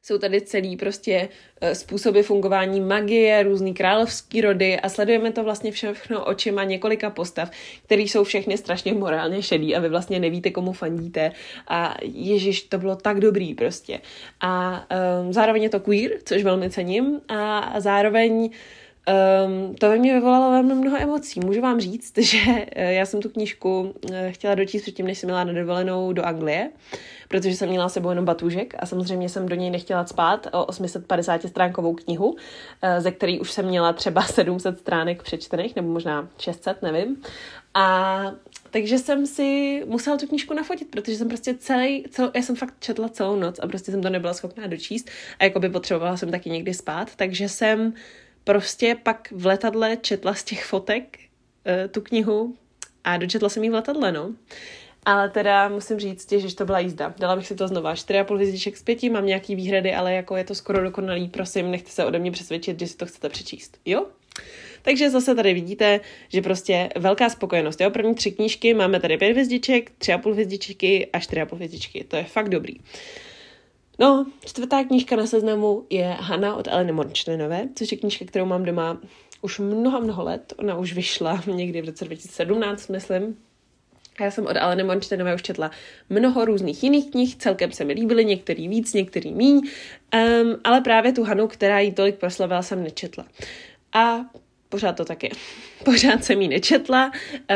jsou 0.02 0.18
tady 0.18 0.42
celý 0.42 0.78
prostě 0.78 1.30
eh, 1.62 1.76
způsoby 1.76 2.22
fungování 2.22 2.82
magie, 2.82 3.44
různý 3.44 3.74
královský 3.74 4.42
rody 4.42 4.80
a 4.80 4.90
sledujeme 4.90 5.32
to 5.32 5.44
vlastně 5.44 5.72
všechno 5.72 6.26
očima 6.26 6.64
několika 6.64 7.10
postav, 7.10 7.52
které 7.86 8.02
jsou 8.02 8.24
všechny 8.24 8.58
strašně 8.58 8.94
morálně 8.94 9.42
šedý 9.42 9.76
a 9.76 9.80
vy 9.80 9.90
vlastně 9.90 10.20
nevíte, 10.20 10.52
komu 10.52 10.74
fandíte 10.74 11.32
a 11.68 11.96
ježiš, 12.02 12.62
to 12.62 12.78
bylo 12.78 12.96
tak 12.96 13.20
dobrý 13.20 13.54
prostě. 13.54 14.00
A 14.42 14.86
um, 15.22 15.34
zároveň 15.34 15.64
je 15.64 15.70
to 15.70 15.80
queer, 15.80 16.12
což 16.24 16.44
velmi 16.44 16.70
cením 16.70 17.22
a 17.28 17.74
zároveň 17.78 18.50
Um, 19.10 19.76
to 19.76 19.90
ve 19.90 19.98
mně 19.98 20.14
vyvolalo 20.14 20.52
velmi 20.52 20.74
mnoho 20.74 20.98
emocí. 20.98 21.40
Můžu 21.40 21.62
vám 21.62 21.80
říct, 21.80 22.18
že 22.18 22.38
eh, 22.72 22.94
já 22.94 23.06
jsem 23.06 23.22
tu 23.22 23.30
knížku 23.30 23.82
uh, 23.82 24.16
chtěla 24.30 24.56
dočíst 24.56 24.82
předtím, 24.82 25.08
než 25.08 25.18
jsem 25.18 25.28
měla 25.28 25.44
na 25.44 25.54
dovolenou 25.54 26.14
do 26.14 26.26
Anglie, 26.26 26.70
protože 27.28 27.56
jsem 27.56 27.70
měla 27.70 27.90
sebou 27.90 28.10
jenom 28.10 28.26
batůžek 28.26 28.74
a 28.80 28.86
samozřejmě 28.86 29.30
jsem 29.30 29.46
do 29.46 29.56
něj 29.56 29.70
nechtěla 29.70 30.06
spát 30.06 30.48
o 30.52 30.66
850 30.66 31.42
stránkovou 31.42 31.94
knihu, 31.94 32.30
uh, 32.30 32.38
ze 32.98 33.12
který 33.12 33.40
už 33.40 33.52
jsem 33.52 33.66
měla 33.66 33.94
třeba 33.94 34.22
700 34.26 34.80
stránek 34.80 35.24
přečtených, 35.24 35.76
nebo 35.76 35.88
možná 35.88 36.30
600, 36.38 36.82
nevím. 36.82 37.22
A 37.74 38.32
takže 38.72 38.98
jsem 38.98 39.26
si 39.26 39.82
musela 39.86 40.18
tu 40.18 40.28
knížku 40.28 40.54
nafotit, 40.54 40.92
protože 40.92 41.18
jsem 41.18 41.28
prostě 41.28 41.54
celý, 41.54 42.06
celou, 42.10 42.32
já 42.36 42.42
jsem 42.42 42.56
fakt 42.56 42.74
četla 42.80 43.10
celou 43.10 43.36
noc 43.36 43.60
a 43.60 43.68
prostě 43.68 43.92
jsem 43.92 44.02
to 44.02 44.10
nebyla 44.10 44.34
schopná 44.34 44.68
dočíst 44.68 45.10
a 45.40 45.44
jako 45.44 45.60
by 45.60 45.70
potřebovala 45.70 46.18
jsem 46.18 46.32
taky 46.32 46.50
někdy 46.50 46.74
spát, 46.74 47.16
takže 47.16 47.50
jsem 47.50 47.94
prostě 48.44 48.96
pak 49.04 49.32
v 49.32 49.46
letadle 49.46 49.98
četla 49.98 50.34
z 50.34 50.44
těch 50.44 50.66
fotek 50.66 51.20
uh, 51.20 51.92
tu 51.92 52.02
knihu 52.02 52.56
a 53.04 53.18
dočetla 53.18 53.50
jsem 53.50 53.64
ji 53.64 53.70
v 53.70 53.74
letadle, 53.74 54.12
no. 54.12 54.34
Ale 55.06 55.30
teda 55.30 55.70
musím 55.70 56.00
říct, 56.00 56.32
že 56.32 56.56
to 56.56 56.66
byla 56.66 56.80
jízda. 56.80 57.14
Dala 57.18 57.36
bych 57.36 57.48
si 57.48 57.56
to 57.56 57.68
znova. 57.68 57.94
4,5 57.94 58.36
hvězdiček 58.36 58.78
z 58.78 58.84
5, 58.84 59.04
mám 59.04 59.26
nějaký 59.26 59.56
výhrady, 59.56 59.94
ale 59.94 60.14
jako 60.14 60.36
je 60.36 60.44
to 60.44 60.56
skoro 60.56 60.84
dokonalý, 60.84 61.28
prosím, 61.28 61.72
nechte 61.72 61.92
se 61.92 62.06
ode 62.06 62.20
mě 62.20 62.32
přesvědčit, 62.32 62.80
že 62.80 62.88
si 62.88 62.98
to 62.98 63.06
chcete 63.06 63.30
přečíst. 63.30 63.78
Jo? 63.86 64.06
Takže 64.82 65.10
zase 65.10 65.36
tady 65.36 65.54
vidíte, 65.54 66.00
že 66.30 66.42
prostě 66.42 66.90
velká 66.96 67.30
spokojenost. 67.30 67.82
Jo? 67.82 67.90
První 67.90 68.16
tři 68.16 68.32
knížky 68.32 68.74
máme 68.74 69.00
tady 69.00 69.18
5 69.18 69.32
hvězdiček, 69.32 69.92
3,5 70.00 70.32
hvězdičky 70.32 71.08
a 71.14 71.20
4,5 71.20 71.56
hvězdičky. 71.56 72.04
To 72.04 72.16
je 72.16 72.24
fakt 72.24 72.50
dobrý. 72.50 72.74
No, 74.00 74.26
čtvrtá 74.46 74.84
knížka 74.84 75.16
na 75.16 75.28
seznamu 75.28 75.86
je 75.90 76.18
Hana 76.20 76.56
od 76.56 76.68
Eleny 76.68 76.92
Morčlenové, 76.92 77.70
což 77.76 77.92
je 77.92 77.98
knížka, 77.98 78.26
kterou 78.26 78.46
mám 78.46 78.64
doma 78.66 78.98
už 79.42 79.60
mnoho, 79.60 80.02
mnoho 80.02 80.24
let. 80.24 80.54
Ona 80.58 80.78
už 80.78 80.94
vyšla 80.94 81.44
někdy 81.48 81.82
v 81.82 81.86
roce 81.86 82.06
2017, 82.06 82.88
myslím. 82.88 83.38
A 84.20 84.24
já 84.24 84.32
jsem 84.32 84.46
od 84.46 84.58
Aleny 84.58 84.84
Morčtenové 84.84 85.36
už 85.36 85.42
četla 85.42 85.72
mnoho 86.10 86.46
různých 86.46 86.84
jiných 86.84 87.12
knih, 87.12 87.36
celkem 87.36 87.72
se 87.72 87.84
mi 87.84 87.94
líbily, 87.94 88.26
některý 88.26 88.68
víc, 88.68 88.94
některý 88.94 89.34
míň, 89.34 89.56
um, 89.58 90.56
ale 90.64 90.82
právě 90.82 91.14
tu 91.14 91.24
Hanu, 91.24 91.48
která 91.48 91.80
jí 91.80 91.92
tolik 91.92 92.16
proslavila, 92.16 92.62
jsem 92.62 92.84
nečetla. 92.84 93.26
A 93.94 94.20
pořád 94.70 94.98
to 94.98 95.06
taky. 95.06 95.32
Pořád 95.86 96.24
jsem 96.24 96.42
ji 96.42 96.48
nečetla. 96.48 97.12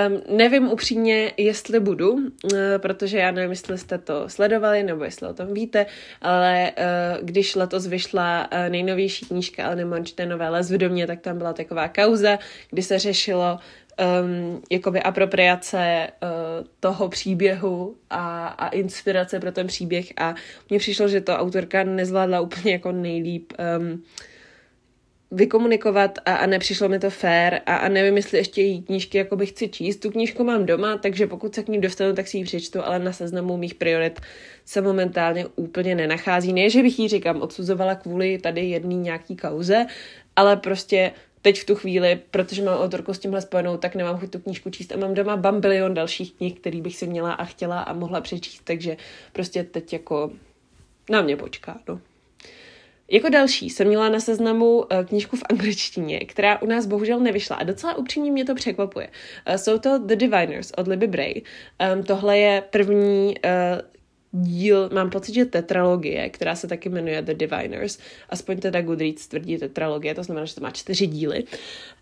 Um, 0.08 0.38
nevím 0.38 0.72
upřímně, 0.72 1.32
jestli 1.38 1.79
budu, 1.79 2.12
uh, 2.12 2.29
protože 2.77 3.17
já 3.17 3.32
nevím, 3.32 3.50
jestli 3.50 3.77
jste 3.77 3.98
to 3.98 4.29
sledovali, 4.29 4.84
nebo 4.84 5.03
jestli 5.03 5.27
o 5.27 5.34
tom 5.34 5.53
víte, 5.53 5.86
ale 6.22 6.72
uh, 6.77 7.25
když 7.25 7.55
letos 7.55 7.88
vyšla 7.88 8.48
uh, 8.51 8.70
nejnovější 8.70 9.25
knížka 9.25 9.65
Aleny 9.65 9.86
Mončtenové 9.86 10.50
Les 10.50 10.72
v 10.72 10.77
domě, 10.77 11.08
tak 11.08 11.22
tam 11.22 11.38
byla 11.38 11.53
taková 11.53 11.88
kauza, 11.88 12.39
kdy 12.70 12.82
se 12.82 13.00
řešilo 13.00 13.60
um, 14.00 14.62
jakoby 14.72 15.01
apropriace 15.01 16.08
uh, 16.24 16.67
toho 16.79 17.10
příběhu 17.10 17.96
a, 18.10 18.48
a 18.48 18.67
inspirace 18.67 19.39
pro 19.39 19.51
ten 19.51 19.67
příběh 19.67 20.13
a 20.17 20.36
mně 20.70 20.79
přišlo, 20.79 21.08
že 21.08 21.22
to 21.22 21.34
autorka 21.34 21.84
nezvládla 21.84 22.41
úplně 22.41 22.72
jako 22.72 22.91
nejlíp 22.91 23.53
um, 23.79 24.03
vykomunikovat 25.33 26.19
a, 26.25 26.35
a 26.35 26.45
nepřišlo 26.45 26.89
mi 26.89 26.99
to 26.99 27.09
fair 27.09 27.59
a, 27.65 27.75
a 27.75 27.89
nevím, 27.89 28.17
jestli 28.17 28.37
ještě 28.37 28.61
její 28.61 28.81
knížky 28.81 29.17
jakoby 29.17 29.45
chci 29.45 29.69
číst. 29.69 29.97
Tu 29.97 30.11
knížku 30.11 30.43
mám 30.43 30.65
doma, 30.65 30.97
takže 30.97 31.27
pokud 31.27 31.55
se 31.55 31.63
k 31.63 31.67
ní 31.67 31.81
dostanu, 31.81 32.13
tak 32.13 32.27
si 32.27 32.37
ji 32.37 32.43
přečtu, 32.43 32.85
ale 32.85 32.99
na 32.99 33.13
seznamu 33.13 33.57
mých 33.57 33.75
priorit 33.75 34.19
se 34.65 34.81
momentálně 34.81 35.45
úplně 35.55 35.95
nenachází. 35.95 36.53
Ne, 36.53 36.69
že 36.69 36.81
bych 36.81 36.99
ji 36.99 37.07
říkám 37.07 37.41
odsuzovala 37.41 37.95
kvůli 37.95 38.37
tady 38.37 38.61
jedný 38.65 38.97
nějaký 38.97 39.35
kauze, 39.35 39.85
ale 40.35 40.57
prostě 40.57 41.11
teď 41.41 41.59
v 41.59 41.65
tu 41.65 41.75
chvíli, 41.75 42.19
protože 42.31 42.63
mám 42.63 42.79
autorku 42.79 43.13
s 43.13 43.19
tímhle 43.19 43.41
spojenou, 43.41 43.77
tak 43.77 43.95
nemám 43.95 44.19
chuť 44.19 44.29
tu 44.29 44.39
knížku 44.39 44.69
číst 44.69 44.91
a 44.91 44.97
mám 44.97 45.13
doma 45.13 45.37
bambilion 45.37 45.93
dalších 45.93 46.33
knih, 46.33 46.59
který 46.59 46.81
bych 46.81 46.95
si 46.95 47.07
měla 47.07 47.33
a 47.33 47.45
chtěla 47.45 47.81
a 47.81 47.93
mohla 47.93 48.21
přečíst, 48.21 48.61
takže 48.63 48.97
prostě 49.33 49.63
teď 49.63 49.93
jako 49.93 50.31
na 51.09 51.21
mě 51.21 51.37
počká, 51.37 51.79
no. 51.87 51.99
Jako 53.12 53.29
další 53.29 53.69
jsem 53.69 53.88
měla 53.88 54.10
na 54.10 54.19
seznamu 54.19 54.86
eh, 54.89 55.03
knížku 55.03 55.36
v 55.36 55.43
angličtině, 55.50 56.19
která 56.19 56.62
u 56.62 56.65
nás 56.65 56.86
bohužel 56.86 57.19
nevyšla 57.19 57.55
a 57.55 57.63
docela 57.63 57.98
upřímně 57.98 58.31
mě 58.31 58.45
to 58.45 58.55
překvapuje. 58.55 59.10
Eh, 59.45 59.57
jsou 59.57 59.77
to 59.79 59.98
The 59.98 60.15
Diviners 60.15 60.72
od 60.77 60.88
Libby 60.88 61.07
Bray. 61.07 61.41
Um, 61.93 62.03
tohle 62.03 62.38
je 62.38 62.63
první 62.69 63.36
uh, 63.45 64.41
díl, 64.41 64.89
mám 64.93 65.10
pocit, 65.10 65.33
že 65.33 65.45
tetralogie, 65.45 66.29
která 66.29 66.55
se 66.55 66.67
taky 66.67 66.89
jmenuje 66.89 67.22
The 67.22 67.33
Diviners, 67.33 68.00
aspoň 68.29 68.60
teda 68.60 68.81
Goodreads 68.81 69.27
tvrdí 69.27 69.57
tetralogie, 69.57 70.15
to 70.15 70.24
znamená, 70.24 70.45
že 70.45 70.55
to 70.55 70.62
má 70.62 70.72
čtyři 70.72 71.07
díly. 71.07 71.43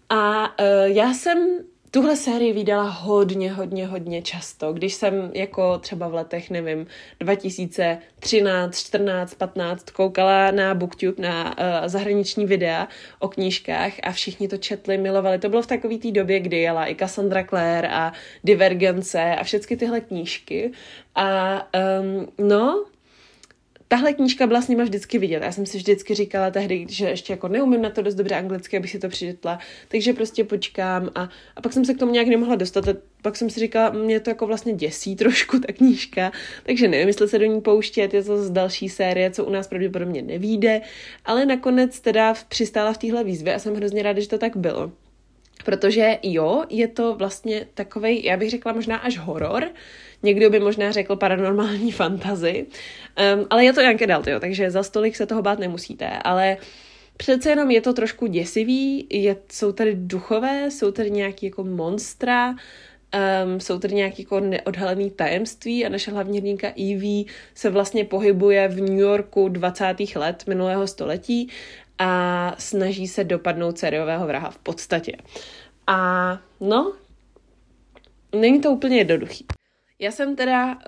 A 0.09 0.55
já 0.85 1.13
jsem 1.13 1.59
tuhle 1.91 2.15
sérii 2.15 2.53
vydala 2.53 2.89
hodně, 2.89 3.51
hodně, 3.51 3.87
hodně 3.87 4.21
často. 4.21 4.73
Když 4.73 4.93
jsem 4.93 5.31
jako 5.33 5.77
třeba 5.79 6.07
v 6.07 6.13
letech, 6.13 6.49
nevím, 6.49 6.87
2013, 7.19 8.79
14, 8.79 9.33
15 9.33 9.89
koukala 9.89 10.51
na 10.51 10.75
Booktube, 10.75 11.21
na 11.21 11.57
uh, 11.57 11.87
zahraniční 11.87 12.45
videa 12.45 12.87
o 13.19 13.27
knížkách 13.27 13.93
a 14.03 14.11
všichni 14.11 14.47
to 14.47 14.57
četli, 14.57 14.97
milovali. 14.97 15.39
To 15.39 15.49
bylo 15.49 15.61
v 15.61 15.67
takové 15.67 15.97
té 15.97 16.11
době, 16.11 16.39
kdy 16.39 16.57
jela 16.57 16.89
i 16.89 16.95
Cassandra 16.95 17.43
Clare 17.43 17.89
a 17.89 18.13
Divergence 18.43 19.35
a 19.35 19.43
všechny 19.43 19.77
tyhle 19.77 20.01
knížky. 20.01 20.71
A 21.15 21.61
um, 22.01 22.47
no, 22.47 22.85
tahle 23.91 24.13
knížka 24.13 24.47
byla 24.47 24.61
s 24.61 24.67
nima 24.67 24.83
vždycky 24.83 25.19
vidět. 25.19 25.43
Já 25.43 25.51
jsem 25.51 25.65
si 25.65 25.77
vždycky 25.77 26.15
říkala 26.15 26.51
tehdy, 26.51 26.85
že 26.89 27.09
ještě 27.09 27.33
jako 27.33 27.47
neumím 27.47 27.81
na 27.81 27.89
to 27.89 28.01
dost 28.01 28.15
dobře 28.15 28.35
anglicky, 28.35 28.77
abych 28.77 28.91
si 28.91 28.99
to 28.99 29.09
přečetla, 29.09 29.59
takže 29.87 30.13
prostě 30.13 30.43
počkám 30.43 31.09
a, 31.15 31.29
a 31.55 31.61
pak 31.61 31.73
jsem 31.73 31.85
se 31.85 31.93
k 31.93 31.99
tomu 31.99 32.11
nějak 32.11 32.27
nemohla 32.27 32.55
dostat 32.55 32.87
a 32.87 32.93
pak 33.21 33.35
jsem 33.35 33.49
si 33.49 33.59
říkala, 33.59 33.89
mě 33.89 34.19
to 34.19 34.29
jako 34.29 34.47
vlastně 34.47 34.73
děsí 34.73 35.15
trošku 35.23 35.59
ta 35.59 35.73
knížka, 35.73 36.31
takže 36.63 36.87
nevím, 36.87 37.07
jestli 37.07 37.27
se 37.27 37.39
do 37.39 37.45
ní 37.45 37.61
pouštět, 37.61 38.13
je 38.13 38.23
to 38.23 38.43
z 38.43 38.49
další 38.49 38.89
série, 38.89 39.31
co 39.31 39.45
u 39.45 39.49
nás 39.49 39.67
pravděpodobně 39.67 40.21
nevíde, 40.21 40.81
ale 41.25 41.45
nakonec 41.45 41.99
teda 41.99 42.33
přistála 42.47 42.93
v 42.93 42.97
téhle 42.97 43.23
výzvě 43.23 43.55
a 43.55 43.59
jsem 43.59 43.75
hrozně 43.75 44.03
ráda, 44.03 44.21
že 44.21 44.29
to 44.29 44.37
tak 44.37 44.57
bylo. 44.57 44.91
Protože 45.65 46.19
jo, 46.23 46.63
je 46.69 46.87
to 46.87 47.15
vlastně 47.15 47.67
takovej, 47.73 48.23
já 48.23 48.37
bych 48.37 48.49
řekla 48.49 48.73
možná 48.73 48.97
až 48.97 49.17
horor, 49.17 49.69
někdo 50.23 50.49
by 50.49 50.59
možná 50.59 50.91
řekl 50.91 51.15
paranormální 51.15 51.91
fantazy, 52.01 52.65
um, 53.35 53.47
ale 53.49 53.65
je 53.65 53.73
to 53.73 53.81
Janke 53.81 54.07
Dalt, 54.07 54.27
jo, 54.27 54.39
takže 54.39 54.71
za 54.71 54.83
stolik 54.83 55.15
se 55.15 55.25
toho 55.25 55.41
bát 55.41 55.59
nemusíte, 55.59 56.09
ale 56.09 56.57
přece 57.17 57.49
jenom 57.49 57.71
je 57.71 57.81
to 57.81 57.93
trošku 57.93 58.27
děsivý, 58.27 59.07
je, 59.09 59.35
jsou 59.51 59.71
tady 59.71 59.95
duchové, 59.95 60.71
jsou 60.71 60.91
tady 60.91 61.11
nějaký 61.11 61.45
jako 61.45 61.63
monstra, 61.63 62.49
um, 62.49 63.59
jsou 63.59 63.79
tady 63.79 63.95
nějaké 63.95 64.21
jako 64.21 64.39
neodhalené 64.39 65.09
tajemství 65.09 65.85
a 65.85 65.89
naše 65.89 66.11
hlavní 66.11 66.37
hrdinka 66.37 66.67
Evie 66.67 67.25
se 67.55 67.69
vlastně 67.69 68.05
pohybuje 68.05 68.67
v 68.67 68.81
New 68.81 68.99
Yorku 68.99 69.49
20. 69.49 69.95
let 70.15 70.43
minulého 70.47 70.87
století 70.87 71.49
a 71.99 72.55
snaží 72.57 73.07
se 73.07 73.23
dopadnout 73.23 73.77
sériového 73.77 74.27
vraha 74.27 74.49
v 74.49 74.57
podstatě. 74.57 75.11
A 75.87 76.39
no, 76.59 76.93
není 78.35 78.61
to 78.61 78.71
úplně 78.71 78.97
jednoduchý. 78.97 79.45
Já 80.01 80.11
jsem 80.11 80.35
teda 80.35 80.75
uh, 80.75 80.81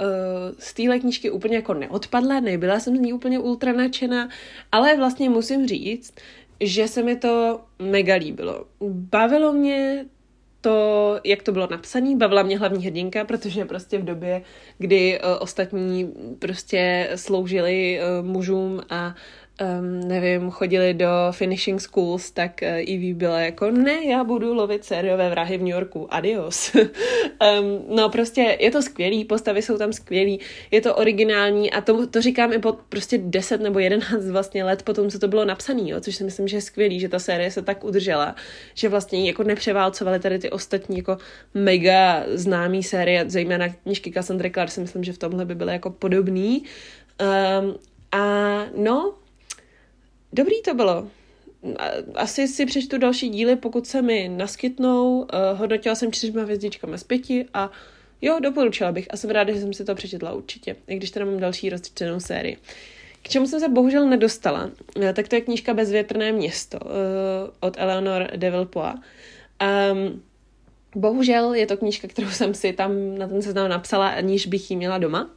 z 0.60 0.74
téhle 0.74 1.00
knížky 1.00 1.32
úplně 1.32 1.56
jako 1.56 1.74
neodpadla, 1.74 2.40
nebyla 2.40 2.80
jsem 2.80 2.98
z 2.98 3.00
ní 3.00 3.14
úplně 3.14 3.40
ultra 3.40 3.74
nadšená, 3.74 4.30
ale 4.72 4.98
vlastně 4.98 5.30
musím 5.30 5.68
říct, 5.68 6.14
že 6.60 6.88
se 6.88 7.04
mi 7.04 7.16
to 7.16 7.62
mega 7.80 8.16
líbilo. 8.16 8.66
Bavilo 8.90 9.54
mě 9.54 10.06
to, 10.62 11.20
jak 11.24 11.44
to 11.44 11.52
bylo 11.52 11.68
napsané, 11.72 12.16
bavila 12.16 12.44
mě 12.44 12.58
hlavní 12.58 12.86
hrdinka, 12.86 13.26
protože 13.26 13.66
prostě 13.66 13.98
v 13.98 14.04
době, 14.04 14.42
kdy 14.78 15.20
uh, 15.20 15.30
ostatní 15.40 16.14
prostě 16.40 17.10
sloužili 17.16 18.00
uh, 18.00 18.26
mužům 18.26 18.82
a 18.90 19.16
um, 19.62 20.08
nevím, 20.08 20.52
chodili 20.52 20.94
do 20.94 21.08
finishing 21.32 21.82
schools, 21.82 22.32
tak 22.32 22.64
Evie 22.64 23.14
byla 23.14 23.40
jako, 23.40 23.72
ne, 23.72 24.06
já 24.06 24.24
budu 24.24 24.54
lovit 24.54 24.86
sériové 24.86 25.30
vrahy 25.30 25.58
v 25.58 25.62
New 25.62 25.74
Yorku, 25.74 26.14
adios. 26.14 26.76
um, 26.76 27.96
no 27.96 28.10
prostě 28.10 28.58
je 28.60 28.72
to 28.72 28.82
skvělý, 28.82 29.26
postavy 29.26 29.62
jsou 29.62 29.78
tam 29.78 29.94
skvělý, 29.94 30.40
je 30.72 30.82
to 30.82 30.96
originální 30.96 31.72
a 31.72 31.82
to, 31.82 32.08
to 32.08 32.22
říkám 32.22 32.54
i 32.54 32.60
po 32.60 32.74
prostě 32.90 33.18
10 33.18 33.62
nebo 33.62 33.80
11 33.80 34.30
vlastně 34.30 34.64
let 34.64 34.84
potom, 34.84 35.10
co 35.10 35.20
to 35.20 35.28
bylo 35.28 35.46
napsané, 35.46 36.02
což 36.02 36.16
si 36.16 36.24
myslím, 36.24 36.48
že 36.48 36.58
je 36.58 36.62
skvělý, 36.62 37.00
že 37.00 37.10
ta 37.10 37.20
série 37.20 37.52
se 37.52 37.62
tak 37.62 37.84
udržela, 37.84 38.36
že 38.74 38.90
vlastně 38.90 39.28
jako 39.28 39.44
nepřeválcovali 39.44 40.20
tady 40.20 40.40
ty 40.40 40.50
ostatní 40.50 40.98
jako 40.98 41.18
mega 41.54 42.24
známý 42.34 42.84
série, 42.84 43.26
zejména 43.28 43.70
knižky 43.70 44.12
Cassandra 44.12 44.50
Clare 44.50 44.72
si 44.72 44.82
myslím, 44.82 45.04
že 45.04 45.14
v 45.14 45.18
tomhle 45.18 45.46
by 45.46 45.56
byly 45.56 45.74
jako 45.74 45.90
podobný. 45.90 46.64
Um, 47.62 47.76
a 48.12 48.66
no, 48.78 49.14
Dobrý 50.34 50.62
to 50.62 50.74
bylo. 50.74 51.08
Asi 52.16 52.48
si 52.48 52.66
přečtu 52.66 52.98
další 52.98 53.30
díly, 53.30 53.56
pokud 53.56 53.88
se 53.88 54.02
mi 54.02 54.30
naskytnou. 54.30 55.18
Uh, 55.18 55.28
hodnotila 55.54 55.96
jsem 55.96 56.12
čtyřma 56.12 56.42
hvězdičkami 56.42 56.98
z 56.98 57.04
pěti 57.04 57.46
a 57.54 57.72
jo, 58.22 58.40
doporučila 58.40 58.92
bych 58.92 59.08
a 59.10 59.18
jsem 59.18 59.30
ráda, 59.30 59.54
že 59.54 59.60
jsem 59.60 59.74
si 59.74 59.86
to 59.86 59.96
přečetla 59.96 60.34
určitě, 60.34 60.76
i 60.88 60.96
když 60.96 61.12
teda 61.12 61.26
mám 61.26 61.40
další 61.40 61.70
rozčtenou 61.70 62.20
sérii. 62.20 62.58
K 63.22 63.30
čemu 63.30 63.48
jsem 63.48 63.60
se 63.60 63.70
bohužel 63.70 64.10
nedostala, 64.10 64.72
eh, 65.02 65.14
tak 65.14 65.28
to 65.28 65.36
je 65.36 65.42
knížka 65.42 65.74
Bezvětrné 65.74 66.32
město 66.32 66.80
uh, 66.82 66.92
od 67.60 67.78
Eleanor 67.78 68.28
de 68.36 68.50
Villepoi. 68.50 68.92
Um, 68.92 70.22
bohužel 70.96 71.54
je 71.54 71.68
to 71.68 71.78
knížka, 71.78 72.08
kterou 72.08 72.30
jsem 72.30 72.54
si 72.54 72.74
tam 72.74 73.18
na 73.18 73.28
ten 73.28 73.42
seznam 73.42 73.70
napsala, 73.70 74.08
aniž 74.08 74.48
bych 74.48 74.72
ji 74.72 74.78
měla 74.78 74.98
doma. 74.98 75.30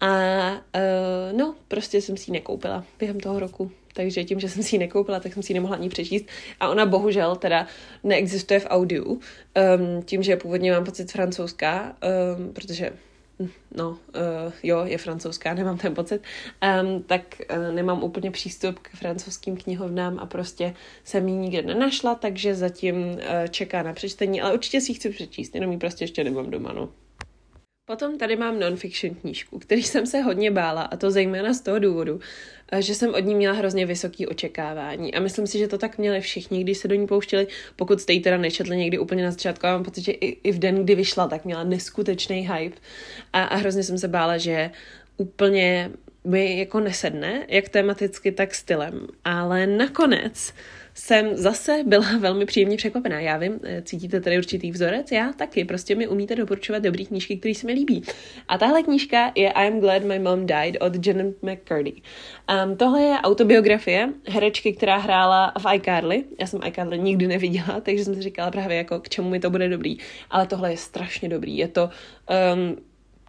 A 0.00 0.50
uh, 0.52 1.38
no, 1.38 1.54
prostě 1.68 2.02
jsem 2.02 2.16
si 2.16 2.30
ji 2.30 2.32
nekoupila 2.32 2.84
během 2.98 3.20
toho 3.20 3.40
roku 3.40 3.70
takže 3.94 4.24
tím, 4.24 4.40
že 4.40 4.48
jsem 4.48 4.62
si 4.62 4.74
ji 4.74 4.78
nekoupila, 4.78 5.20
tak 5.20 5.34
jsem 5.34 5.42
si 5.42 5.52
ji 5.52 5.54
nemohla 5.54 5.76
ani 5.76 5.88
přečíst. 5.88 6.26
A 6.60 6.68
ona 6.68 6.86
bohužel 6.86 7.36
teda 7.36 7.66
neexistuje 8.04 8.60
v 8.60 8.66
audiu, 8.68 9.04
um, 9.04 10.02
tím, 10.02 10.22
že 10.22 10.36
původně 10.36 10.72
mám 10.72 10.84
pocit 10.84 11.12
francouzská, 11.12 11.96
um, 12.36 12.52
protože 12.52 12.92
hm, 13.40 13.48
no, 13.76 13.88
uh, 13.88 13.96
jo, 14.62 14.82
je 14.84 14.98
francouzská, 14.98 15.54
nemám 15.60 15.78
ten 15.78 15.94
pocit, 15.94 16.22
um, 16.82 17.02
tak 17.02 17.40
uh, 17.50 17.74
nemám 17.74 18.02
úplně 18.02 18.30
přístup 18.30 18.78
k 18.78 18.90
francouzským 18.90 19.56
knihovnám 19.56 20.18
a 20.18 20.26
prostě 20.26 20.74
jsem 21.04 21.28
ji 21.28 21.34
nikde 21.34 21.62
nenašla, 21.62 22.14
takže 22.14 22.54
zatím 22.54 22.96
uh, 22.96 23.18
čeká 23.50 23.82
na 23.82 23.92
přečtení, 23.92 24.40
ale 24.40 24.54
určitě 24.54 24.80
si 24.80 24.92
ji 24.92 24.94
chci 24.96 25.10
přečíst, 25.10 25.54
jenom 25.54 25.72
ji 25.72 25.78
prostě 25.78 26.04
ještě 26.04 26.24
nemám 26.24 26.50
doma, 26.50 26.72
no. 26.72 26.88
Potom 27.90 28.18
tady 28.18 28.36
mám 28.36 28.60
non-fiction 28.60 29.14
knížku, 29.14 29.58
který 29.58 29.82
jsem 29.82 30.06
se 30.06 30.20
hodně 30.20 30.50
bála, 30.50 30.82
a 30.82 30.96
to 30.96 31.10
zejména 31.10 31.54
z 31.54 31.60
toho 31.60 31.78
důvodu, 31.78 32.20
eh, 32.72 32.82
že 32.82 32.94
jsem 32.94 33.14
od 33.14 33.18
ní 33.18 33.34
měla 33.34 33.54
hrozně 33.54 33.86
vysoké 33.86 34.26
očekávání. 34.26 35.14
A 35.14 35.20
myslím 35.20 35.46
si, 35.46 35.58
že 35.58 35.68
to 35.68 35.78
tak 35.78 35.98
měli 35.98 36.20
všichni, 36.20 36.64
když 36.64 36.78
se 36.78 36.88
do 36.88 36.94
ní 36.94 37.06
pouštěli, 37.06 37.46
pokud 37.76 38.00
jste 38.00 38.12
ji 38.12 38.20
teda 38.20 38.36
nečetli 38.36 38.76
někdy 38.76 38.98
úplně 38.98 39.24
na 39.24 39.30
začátku. 39.30 39.66
A 39.66 39.72
mám 39.72 39.84
pocit, 39.84 40.04
že 40.04 40.12
i, 40.12 40.26
i 40.26 40.52
v 40.52 40.58
den, 40.58 40.84
kdy 40.84 40.94
vyšla, 40.94 41.28
tak 41.28 41.44
měla 41.44 41.64
neskutečný 41.64 42.48
hype. 42.48 42.76
A, 43.32 43.44
a 43.44 43.56
hrozně 43.56 43.82
jsem 43.82 43.98
se 43.98 44.08
bála, 44.08 44.38
že 44.38 44.70
úplně 45.16 45.90
mi 46.24 46.58
jako 46.58 46.80
nesedne, 46.80 47.46
jak 47.48 47.68
tematicky, 47.68 48.32
tak 48.32 48.54
stylem. 48.54 49.06
Ale 49.24 49.66
nakonec 49.66 50.54
jsem 51.00 51.36
zase 51.36 51.82
byla 51.86 52.06
velmi 52.18 52.46
příjemně 52.46 52.76
překvapená. 52.76 53.20
Já 53.20 53.36
vím, 53.36 53.60
eh, 53.62 53.82
cítíte 53.82 54.20
tady 54.20 54.38
určitý 54.38 54.70
vzorec, 54.70 55.12
já 55.12 55.32
taky, 55.32 55.64
prostě 55.64 55.94
mi 55.94 56.08
umíte 56.08 56.36
doporučovat 56.36 56.82
dobrý 56.82 57.06
knížky, 57.06 57.36
které 57.36 57.54
se 57.54 57.66
mi 57.66 57.72
líbí. 57.72 58.02
A 58.48 58.58
tahle 58.58 58.82
knížka 58.82 59.32
je 59.34 59.52
I'm 59.52 59.80
Glad 59.80 60.02
My 60.02 60.18
Mom 60.18 60.46
Died 60.46 60.76
od 60.80 61.06
Janet 61.06 61.42
McCurdy. 61.42 61.92
Um, 61.92 62.76
tohle 62.76 63.02
je 63.02 63.16
autobiografie 63.18 64.08
herečky, 64.28 64.72
která 64.72 64.96
hrála 64.96 65.52
v 65.58 65.74
iCarly. 65.74 66.24
Já 66.40 66.46
jsem 66.46 66.60
iCarly 66.66 66.98
nikdy 66.98 67.26
neviděla, 67.26 67.80
takže 67.82 68.04
jsem 68.04 68.14
si 68.14 68.22
říkala 68.22 68.50
právě 68.50 68.76
jako 68.76 69.00
k 69.00 69.08
čemu 69.08 69.30
mi 69.30 69.40
to 69.40 69.50
bude 69.50 69.68
dobrý. 69.68 69.96
Ale 70.30 70.46
tohle 70.46 70.70
je 70.70 70.76
strašně 70.76 71.28
dobrý. 71.28 71.56
Je 71.56 71.68
to 71.68 71.90
um, 72.54 72.76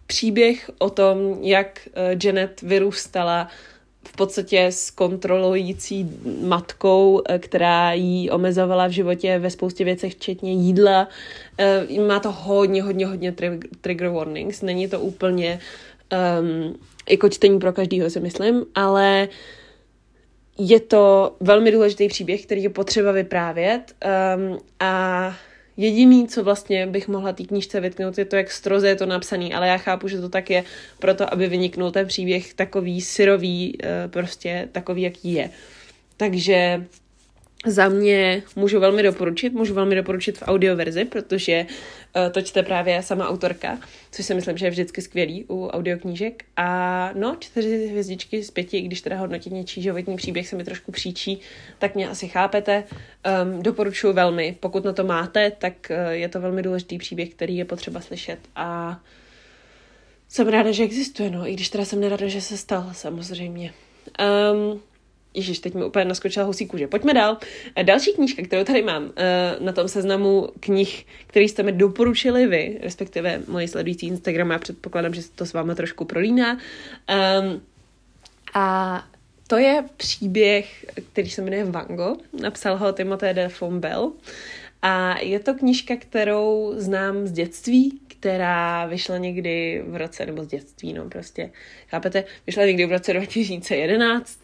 příběh 0.06 0.70
o 0.78 0.90
tom, 0.90 1.38
jak 1.40 1.88
uh, 1.88 2.18
Janet 2.24 2.62
vyrůstala 2.62 3.48
v 4.04 4.16
podstatě 4.16 4.66
s 4.66 4.90
kontrolující 4.90 6.10
matkou, 6.40 7.22
eh, 7.28 7.38
která 7.38 7.92
jí 7.92 8.30
omezovala 8.30 8.86
v 8.86 8.90
životě 8.90 9.38
ve 9.38 9.50
spoustě 9.50 9.84
věcech, 9.84 10.14
včetně 10.14 10.52
jídla. 10.52 11.08
Eh, 11.58 12.00
má 12.06 12.20
to 12.20 12.32
hodně, 12.32 12.82
hodně, 12.82 13.06
hodně 13.06 13.34
trigger 13.80 14.08
warnings. 14.08 14.62
Není 14.62 14.88
to 14.88 15.00
úplně 15.00 15.60
um, 16.40 16.74
jako 17.10 17.28
čtení 17.28 17.58
pro 17.58 17.72
každýho, 17.72 18.10
si 18.10 18.20
myslím, 18.20 18.64
ale 18.74 19.28
je 20.58 20.80
to 20.80 21.36
velmi 21.40 21.72
důležitý 21.72 22.08
příběh, 22.08 22.46
který 22.46 22.62
je 22.62 22.70
potřeba 22.70 23.12
vyprávět 23.12 23.94
um, 24.04 24.58
a 24.80 25.34
Jediný, 25.76 26.28
co 26.28 26.44
vlastně 26.44 26.86
bych 26.86 27.08
mohla 27.08 27.32
té 27.32 27.44
knížce 27.44 27.80
vytknout, 27.80 28.18
je 28.18 28.24
to, 28.24 28.36
jak 28.36 28.50
stroze 28.50 28.88
je 28.88 28.96
to 28.96 29.06
napsaný, 29.06 29.54
ale 29.54 29.68
já 29.68 29.76
chápu, 29.76 30.08
že 30.08 30.20
to 30.20 30.28
tak 30.28 30.50
je 30.50 30.64
proto, 30.98 31.32
aby 31.32 31.48
vyniknul 31.48 31.90
ten 31.90 32.06
příběh 32.06 32.54
takový 32.54 33.00
syrový, 33.00 33.78
eh, 33.82 34.08
prostě 34.08 34.68
takový, 34.72 35.02
jaký 35.02 35.32
je. 35.32 35.50
Takže 36.16 36.86
za 37.66 37.88
mě 37.88 38.42
můžu 38.56 38.80
velmi 38.80 39.02
doporučit, 39.02 39.52
můžu 39.52 39.74
velmi 39.74 39.94
doporučit 39.94 40.38
v 40.38 40.42
audioverzi, 40.42 41.04
protože 41.04 41.66
to 42.32 42.42
čte 42.42 42.62
právě 42.62 43.02
sama 43.02 43.28
autorka, 43.28 43.78
což 44.10 44.26
si 44.26 44.34
myslím, 44.34 44.58
že 44.58 44.66
je 44.66 44.70
vždycky 44.70 45.02
skvělý 45.02 45.44
u 45.48 45.66
audioknížek. 45.66 46.44
A 46.56 47.10
no, 47.14 47.36
čtyři 47.40 47.86
hvězdičky 47.86 48.42
z 48.44 48.50
pěti, 48.50 48.80
když 48.80 49.00
teda 49.00 49.16
hodnotit 49.16 49.52
něčí 49.52 49.82
životní 49.82 50.16
příběh 50.16 50.48
se 50.48 50.56
mi 50.56 50.64
trošku 50.64 50.92
příčí, 50.92 51.40
tak 51.78 51.94
mě 51.94 52.08
asi 52.08 52.28
chápete. 52.28 52.84
Um, 53.44 53.62
doporučuji 53.62 54.12
velmi, 54.12 54.56
pokud 54.60 54.84
na 54.84 54.92
to 54.92 55.04
máte, 55.04 55.50
tak 55.50 55.74
uh, 55.90 56.10
je 56.10 56.28
to 56.28 56.40
velmi 56.40 56.62
důležitý 56.62 56.98
příběh, 56.98 57.30
který 57.30 57.56
je 57.56 57.64
potřeba 57.64 58.00
slyšet 58.00 58.38
a 58.56 59.00
jsem 60.28 60.48
ráda, 60.48 60.72
že 60.72 60.84
existuje, 60.84 61.30
no, 61.30 61.48
i 61.48 61.52
když 61.52 61.68
teda 61.68 61.84
jsem 61.84 62.00
nerada, 62.00 62.28
že 62.28 62.40
se 62.40 62.56
stal, 62.56 62.90
samozřejmě. 62.92 63.72
Um, 64.52 64.80
Ježíš, 65.34 65.58
teď 65.58 65.74
mi 65.74 65.84
úplně 65.84 66.04
naskočila 66.04 66.46
husí 66.46 66.66
kůže. 66.66 66.86
Pojďme 66.86 67.14
dál. 67.14 67.38
Další 67.82 68.12
knížka, 68.12 68.42
kterou 68.42 68.64
tady 68.64 68.82
mám 68.82 69.12
eh, 69.16 69.56
na 69.60 69.72
tom 69.72 69.88
seznamu 69.88 70.48
knih, 70.60 71.06
který 71.26 71.48
jste 71.48 71.62
mi 71.62 71.72
doporučili 71.72 72.46
vy, 72.46 72.78
respektive 72.82 73.42
moji 73.48 73.68
sledující 73.68 74.06
Instagram, 74.06 74.50
já 74.50 74.58
předpokládám, 74.58 75.14
že 75.14 75.22
se 75.22 75.32
to 75.32 75.46
s 75.46 75.52
vámi 75.52 75.74
trošku 75.74 76.04
prolíná. 76.04 76.52
Um, 76.52 77.62
a 78.54 79.06
to 79.46 79.58
je 79.58 79.84
příběh, 79.96 80.86
který 81.12 81.30
se 81.30 81.42
jmenuje 81.42 81.64
Vango. 81.64 82.16
Napsal 82.40 82.76
ho 82.76 82.92
Timothée 82.92 83.34
de 83.34 83.48
Fombel. 83.48 84.12
A 84.82 85.18
je 85.18 85.40
to 85.40 85.54
knížka, 85.54 85.96
kterou 85.96 86.74
znám 86.76 87.26
z 87.26 87.32
dětství, 87.32 88.00
která 88.08 88.86
vyšla 88.86 89.18
někdy 89.18 89.84
v 89.86 89.96
roce, 89.96 90.26
nebo 90.26 90.44
z 90.44 90.46
dětství, 90.46 90.92
no 90.92 91.08
prostě, 91.08 91.50
chápete, 91.88 92.24
vyšla 92.46 92.64
někdy 92.64 92.86
v 92.86 92.92
roce 92.92 93.12
2011 93.12 94.40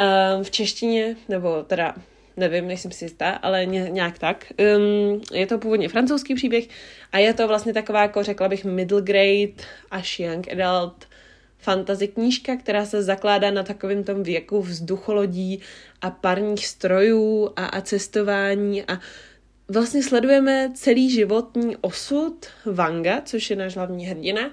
um, 0.00 0.44
v 0.44 0.50
češtině, 0.50 1.16
nebo 1.28 1.62
teda 1.62 1.94
nevím, 2.36 2.68
nejsem 2.68 2.92
si 2.92 3.04
jistá, 3.04 3.30
ale 3.30 3.66
ně, 3.66 3.88
nějak 3.90 4.18
tak. 4.18 4.52
Um, 4.76 5.20
je 5.32 5.46
to 5.46 5.58
původně 5.58 5.88
francouzský 5.88 6.34
příběh 6.34 6.68
a 7.12 7.18
je 7.18 7.34
to 7.34 7.48
vlastně 7.48 7.72
taková, 7.72 8.02
jako 8.02 8.22
řekla 8.22 8.48
bych, 8.48 8.64
middle 8.64 9.02
grade 9.02 9.64
až 9.90 10.20
young 10.20 10.52
adult 10.52 11.06
fantasy 11.58 12.08
knížka, 12.08 12.56
která 12.56 12.86
se 12.86 13.02
zakládá 13.02 13.50
na 13.50 13.62
takovém 13.62 14.04
tom 14.04 14.22
věku 14.22 14.62
vzducholodí 14.62 15.60
a 16.02 16.10
parních 16.10 16.66
strojů 16.66 17.50
a, 17.56 17.66
a 17.66 17.80
cestování 17.80 18.84
a 18.84 19.00
vlastně 19.68 20.02
sledujeme 20.02 20.70
celý 20.74 21.10
životní 21.10 21.76
osud 21.76 22.46
Vanga, 22.64 23.20
což 23.24 23.50
je 23.50 23.56
náš 23.56 23.76
hlavní 23.76 24.06
hrdina, 24.06 24.50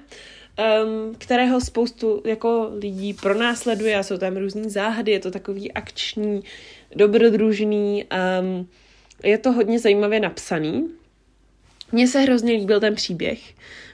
um, 0.57 1.15
kterého 1.15 1.61
spoustu 1.61 2.21
jako 2.25 2.71
lidí 2.73 3.13
pronásleduje 3.13 3.97
a 3.97 4.03
jsou 4.03 4.17
tam 4.17 4.37
různý 4.37 4.69
záhady, 4.69 5.11
je 5.11 5.19
to 5.19 5.31
takový 5.31 5.71
akční, 5.71 6.43
dobrodružný, 6.95 8.05
um, 8.41 8.67
je 9.23 9.37
to 9.37 9.51
hodně 9.51 9.79
zajímavě 9.79 10.19
napsaný. 10.19 10.89
Mně 11.91 12.07
se 12.07 12.19
hrozně 12.19 12.53
líbil 12.53 12.79
ten 12.79 12.95
příběh. 12.95 13.39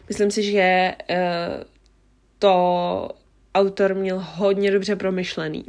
Myslím 0.10 0.32
si, 0.32 0.44
že 0.44 0.96
uh, 1.10 1.16
to 2.40 3.10
autor 3.56 3.96
měl 3.96 4.26
hodně 4.36 4.72
dobře 4.72 4.96
promyšlený. 4.96 5.66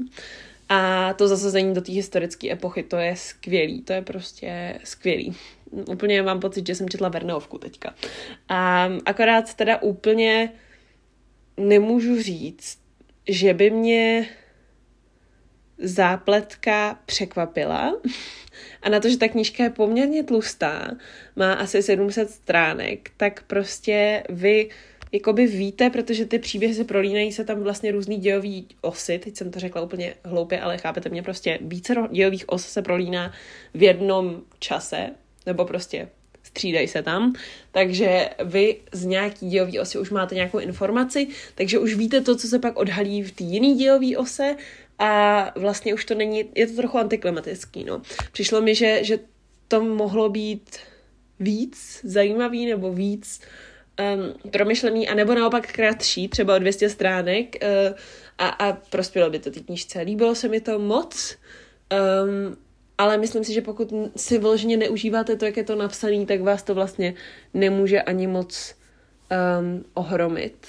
A 0.68 1.12
to 1.12 1.28
zasazení 1.28 1.74
do 1.74 1.80
té 1.80 1.92
historické 1.92 2.52
epochy, 2.52 2.82
to 2.82 2.96
je 2.96 3.16
skvělý, 3.16 3.82
to 3.82 3.92
je 3.92 4.02
prostě 4.02 4.80
skvělý. 4.84 5.36
Úplně 5.70 6.22
mám 6.22 6.40
pocit, 6.40 6.66
že 6.66 6.74
jsem 6.74 6.88
četla 6.88 7.08
Verneovku 7.08 7.58
teďka. 7.58 7.94
A 8.48 8.88
akorát 9.06 9.54
teda 9.54 9.82
úplně 9.82 10.52
nemůžu 11.60 12.22
říct, 12.22 12.78
že 13.28 13.54
by 13.54 13.70
mě 13.70 14.28
zápletka 15.78 16.98
překvapila. 17.06 18.00
A 18.82 18.88
na 18.88 19.00
to, 19.00 19.08
že 19.08 19.18
ta 19.18 19.28
knížka 19.28 19.64
je 19.64 19.70
poměrně 19.70 20.24
tlustá, 20.24 20.90
má 21.36 21.52
asi 21.52 21.82
700 21.82 22.30
stránek, 22.30 23.10
tak 23.16 23.42
prostě 23.42 24.22
vy 24.28 24.68
jakoby 25.12 25.46
víte, 25.46 25.90
protože 25.90 26.26
ty 26.26 26.38
příběhy 26.38 26.74
se 26.74 26.84
prolínají 26.84 27.32
se 27.32 27.44
tam 27.44 27.60
vlastně 27.60 27.92
různý 27.92 28.16
dějový 28.16 28.68
osy, 28.80 29.18
teď 29.18 29.36
jsem 29.36 29.50
to 29.50 29.60
řekla 29.60 29.82
úplně 29.82 30.14
hloupě, 30.24 30.60
ale 30.60 30.78
chápete 30.78 31.08
mě, 31.08 31.22
prostě 31.22 31.58
více 31.60 31.94
dějových 32.10 32.48
os 32.48 32.66
se 32.66 32.82
prolíná 32.82 33.32
v 33.74 33.82
jednom 33.82 34.42
čase, 34.58 35.10
nebo 35.46 35.64
prostě 35.64 36.08
střídají 36.50 36.88
se 36.88 37.02
tam, 37.02 37.32
takže 37.72 38.28
vy 38.44 38.76
z 38.92 39.04
nějaký 39.04 39.48
dějový 39.48 39.78
osy 39.78 39.98
už 39.98 40.10
máte 40.10 40.34
nějakou 40.34 40.58
informaci, 40.58 41.28
takže 41.54 41.78
už 41.78 41.94
víte 41.94 42.20
to, 42.20 42.36
co 42.36 42.48
se 42.48 42.58
pak 42.58 42.76
odhalí 42.76 43.22
v 43.22 43.32
té 43.32 43.44
jiný 43.44 43.74
dějový 43.74 44.16
ose 44.16 44.56
a 44.98 45.52
vlastně 45.56 45.94
už 45.94 46.04
to 46.04 46.14
není, 46.14 46.44
je 46.54 46.66
to 46.66 46.76
trochu 46.76 46.98
antiklimatický, 46.98 47.84
no. 47.84 48.02
Přišlo 48.32 48.60
mi, 48.60 48.74
že, 48.74 49.04
že 49.04 49.18
to 49.68 49.84
mohlo 49.84 50.28
být 50.28 50.78
víc 51.40 52.00
zajímavý 52.04 52.66
nebo 52.66 52.92
víc 52.92 53.40
um, 54.00 54.50
promyšlený, 54.50 55.08
anebo 55.08 55.34
naopak 55.34 55.72
kratší, 55.72 56.28
třeba 56.28 56.56
o 56.56 56.58
200 56.58 56.88
stránek 56.88 57.56
uh, 57.62 57.96
a, 58.38 58.48
a 58.48 58.72
prospělo 58.72 59.30
by 59.30 59.38
to 59.38 59.50
té 59.50 59.60
knížce. 59.60 60.00
Líbilo 60.00 60.34
se 60.34 60.48
mi 60.48 60.60
to 60.60 60.78
moc, 60.78 61.36
um, 62.24 62.56
ale 63.00 63.18
myslím 63.18 63.44
si, 63.44 63.52
že 63.52 63.60
pokud 63.60 63.92
si 64.16 64.38
vložně 64.38 64.76
neužíváte 64.76 65.36
to, 65.36 65.44
jak 65.44 65.56
je 65.56 65.64
to 65.64 65.76
napsané, 65.76 66.26
tak 66.26 66.40
vás 66.40 66.62
to 66.62 66.74
vlastně 66.74 67.14
nemůže 67.54 68.02
ani 68.02 68.26
moc 68.26 68.74
um, 69.60 69.84
ohromit. 69.94 70.66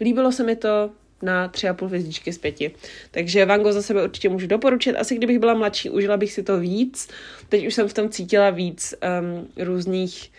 Líbilo 0.00 0.32
se 0.32 0.44
mi 0.44 0.56
to 0.56 0.90
na 1.22 1.48
tři 1.48 1.68
a 1.68 1.74
půl 1.74 1.88
hvězdičky 1.88 2.32
z 2.32 2.38
pěti. 2.38 2.74
Takže 3.10 3.46
Van 3.46 3.60
Gogh 3.60 3.72
za 3.72 3.82
sebe 3.82 4.04
určitě 4.04 4.28
můžu 4.28 4.46
doporučit. 4.46 4.96
Asi 4.96 5.16
kdybych 5.16 5.38
byla 5.38 5.54
mladší, 5.54 5.90
užila 5.90 6.16
bych 6.16 6.32
si 6.32 6.42
to 6.42 6.58
víc. 6.58 7.08
Teď 7.48 7.66
už 7.66 7.74
jsem 7.74 7.88
v 7.88 7.94
tom 7.94 8.08
cítila 8.08 8.50
víc 8.50 8.94
um, 8.94 9.48
různých 9.64 10.32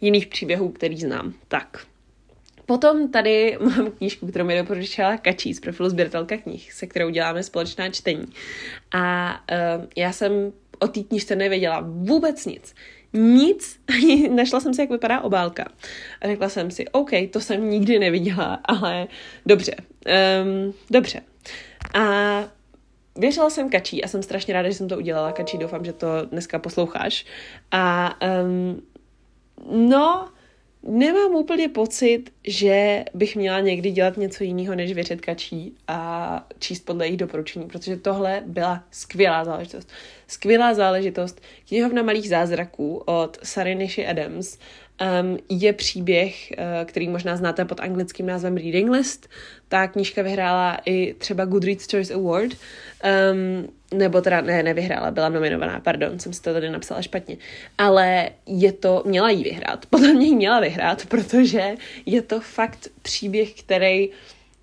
jiných 0.00 0.26
příběhů, 0.26 0.68
který 0.68 0.96
znám. 0.96 1.34
Tak. 1.48 1.86
Potom 2.66 3.08
tady 3.08 3.58
mám 3.60 3.90
knížku, 3.90 4.26
kterou 4.26 4.44
mi 4.44 4.58
doporučila 4.58 5.16
Kačí 5.16 5.54
z 5.54 5.60
profilu 5.60 5.88
sběratelka 5.88 6.36
knih, 6.36 6.72
se 6.72 6.86
kterou 6.86 7.10
děláme 7.10 7.42
společná 7.42 7.90
čtení. 7.90 8.26
A 8.92 9.32
uh, 9.52 9.84
já 9.96 10.12
jsem 10.12 10.52
o 10.84 10.88
té 10.88 11.00
knižce 11.02 11.36
nevěděla 11.36 11.84
vůbec 11.86 12.46
nic. 12.46 12.74
Nic, 13.12 13.80
našla 14.30 14.60
jsem 14.60 14.74
si, 14.74 14.80
jak 14.80 14.90
vypadá 14.90 15.20
obálka. 15.20 15.64
A 16.20 16.26
řekla 16.26 16.48
jsem 16.48 16.70
si, 16.70 16.88
OK, 16.88 17.10
to 17.30 17.40
jsem 17.40 17.70
nikdy 17.70 17.98
neviděla, 17.98 18.54
ale 18.64 19.06
dobře, 19.46 19.74
um, 20.44 20.74
dobře. 20.90 21.20
A 21.94 22.04
věřila 23.16 23.50
jsem 23.50 23.70
Kačí 23.70 24.04
a 24.04 24.08
jsem 24.08 24.22
strašně 24.22 24.54
ráda, 24.54 24.68
že 24.68 24.74
jsem 24.74 24.88
to 24.88 24.96
udělala. 24.96 25.32
Kačí, 25.32 25.58
doufám, 25.58 25.84
že 25.84 25.92
to 25.92 26.06
dneska 26.30 26.58
posloucháš. 26.58 27.26
A 27.70 28.14
um, 28.44 28.82
no, 29.88 30.28
nemám 30.88 31.34
úplně 31.34 31.68
pocit, 31.68 32.24
že 32.44 33.04
bych 33.14 33.36
měla 33.36 33.60
někdy 33.60 33.90
dělat 33.90 34.16
něco 34.16 34.44
jiného, 34.44 34.74
než 34.74 34.92
věřit 34.92 35.20
kačí 35.20 35.74
a 35.88 36.46
číst 36.58 36.80
podle 36.80 37.06
jejich 37.06 37.16
doporučení, 37.16 37.66
protože 37.66 37.96
tohle 37.96 38.42
byla 38.46 38.84
skvělá 38.90 39.44
záležitost. 39.44 39.88
Skvělá 40.26 40.74
záležitost. 40.74 41.40
Knihovna 41.68 42.02
malých 42.02 42.28
zázraků 42.28 42.96
od 42.96 43.38
Sary 43.42 43.74
Nishi 43.74 44.06
Adams 44.06 44.58
um, 45.22 45.38
je 45.48 45.72
příběh, 45.72 46.52
uh, 46.58 46.64
který 46.84 47.08
možná 47.08 47.36
znáte 47.36 47.64
pod 47.64 47.80
anglickým 47.80 48.26
názvem 48.26 48.56
Reading 48.56 48.90
List. 48.90 49.28
Ta 49.68 49.86
knížka 49.86 50.22
vyhrála 50.22 50.78
i 50.84 51.14
třeba 51.14 51.44
Goodreads 51.44 51.90
Choice 51.90 52.14
Award. 52.14 52.52
Um, 52.52 53.68
nebo 53.94 54.20
teda 54.20 54.40
ne, 54.40 54.62
nevyhrála, 54.62 55.10
byla 55.10 55.28
nominovaná, 55.28 55.80
pardon, 55.80 56.18
jsem 56.18 56.32
si 56.32 56.42
to 56.42 56.52
tady 56.52 56.70
napsala 56.70 57.02
špatně, 57.02 57.36
ale 57.78 58.30
je 58.46 58.72
to, 58.72 59.02
měla 59.06 59.30
jí 59.30 59.44
vyhrát, 59.44 59.86
podle 59.90 60.12
mě 60.12 60.26
jí 60.26 60.34
měla 60.34 60.60
vyhrát, 60.60 61.06
protože 61.06 61.74
je 62.06 62.22
to 62.22 62.40
fakt 62.40 62.88
příběh, 63.02 63.54
který 63.54 64.10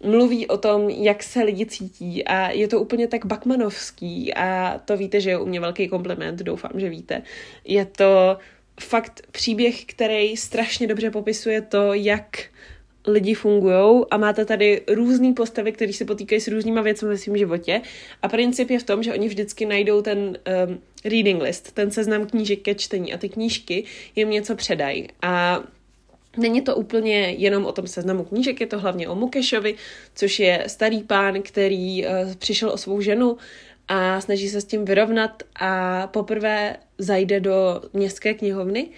mluví 0.04 0.48
o 0.48 0.58
tom, 0.58 0.89
jak 0.89 1.24
se 1.24 1.44
lidi 1.44 1.65
cítí. 1.65 2.26
A 2.26 2.50
je 2.50 2.67
to 2.67 2.80
úplně 2.80 3.08
tak 3.08 3.26
bakmanovský 3.26 4.34
a 4.34 4.80
to 4.86 4.98
víte, 4.98 5.22
že 5.22 5.30
je 5.30 5.39
u 5.39 5.46
mě 5.46 5.60
velký 5.60 5.88
kompliment, 5.88 6.39
doufám, 6.39 6.72
že 6.76 6.89
víte. 6.89 7.22
Je 7.65 7.86
to 7.86 8.38
fakt 8.80 9.22
příběh, 9.32 9.86
který 9.86 10.38
strašně 10.38 10.88
dobře 10.88 11.12
popisuje 11.12 11.62
to, 11.62 11.94
jak 11.94 12.44
lidi 13.08 13.34
fungují 13.34 14.04
a 14.12 14.18
máte 14.18 14.46
tady 14.46 14.82
různé 14.88 15.34
postavy, 15.34 15.72
které 15.72 15.94
se 15.94 16.06
potýkají 16.06 16.42
s 16.42 16.48
různýma 16.48 16.82
věcmi 16.82 17.10
ve 17.10 17.18
svém 17.18 17.38
životě. 17.38 17.82
A 18.22 18.28
princip 18.28 18.70
je 18.70 18.80
v 18.80 18.84
tom, 18.84 19.04
že 19.04 19.14
oni 19.14 19.28
vždycky 19.28 19.66
najdou 19.66 20.02
ten 20.02 20.18
um, 20.18 20.80
reading 21.06 21.42
list, 21.42 21.72
ten 21.72 21.92
seznam 21.92 22.26
knížek 22.26 22.62
ke 22.62 22.76
čtení 22.76 23.14
a 23.14 23.18
ty 23.18 23.30
knížky 23.30 23.84
jim 24.16 24.30
něco 24.30 24.56
předají. 24.56 25.08
A 25.22 25.64
Není 26.38 26.62
to 26.62 26.76
úplně 26.76 27.36
jenom 27.38 27.66
o 27.66 27.72
tom 27.72 27.88
seznamu 27.88 28.24
knížek, 28.24 28.62
je 28.62 28.68
to 28.68 28.80
hlavně 28.80 29.10
o 29.10 29.16
Mukešovi, 29.16 29.76
což 30.16 30.40
je 30.40 30.64
starý 30.68 31.04
pán, 31.04 31.42
který 31.42 32.06
uh, 32.06 32.34
přišel 32.38 32.70
o 32.70 32.78
svou 32.78 33.02
ženu 33.02 33.38
a 33.88 34.22
snaží 34.22 34.50
se 34.50 34.62
s 34.62 34.66
tím 34.66 34.86
vyrovnat 34.86 35.44
a 35.56 36.08
poprvé 36.08 36.78
zajde 36.98 37.40
do 37.40 37.82
městské 37.94 38.34
knihovny, 38.34 38.90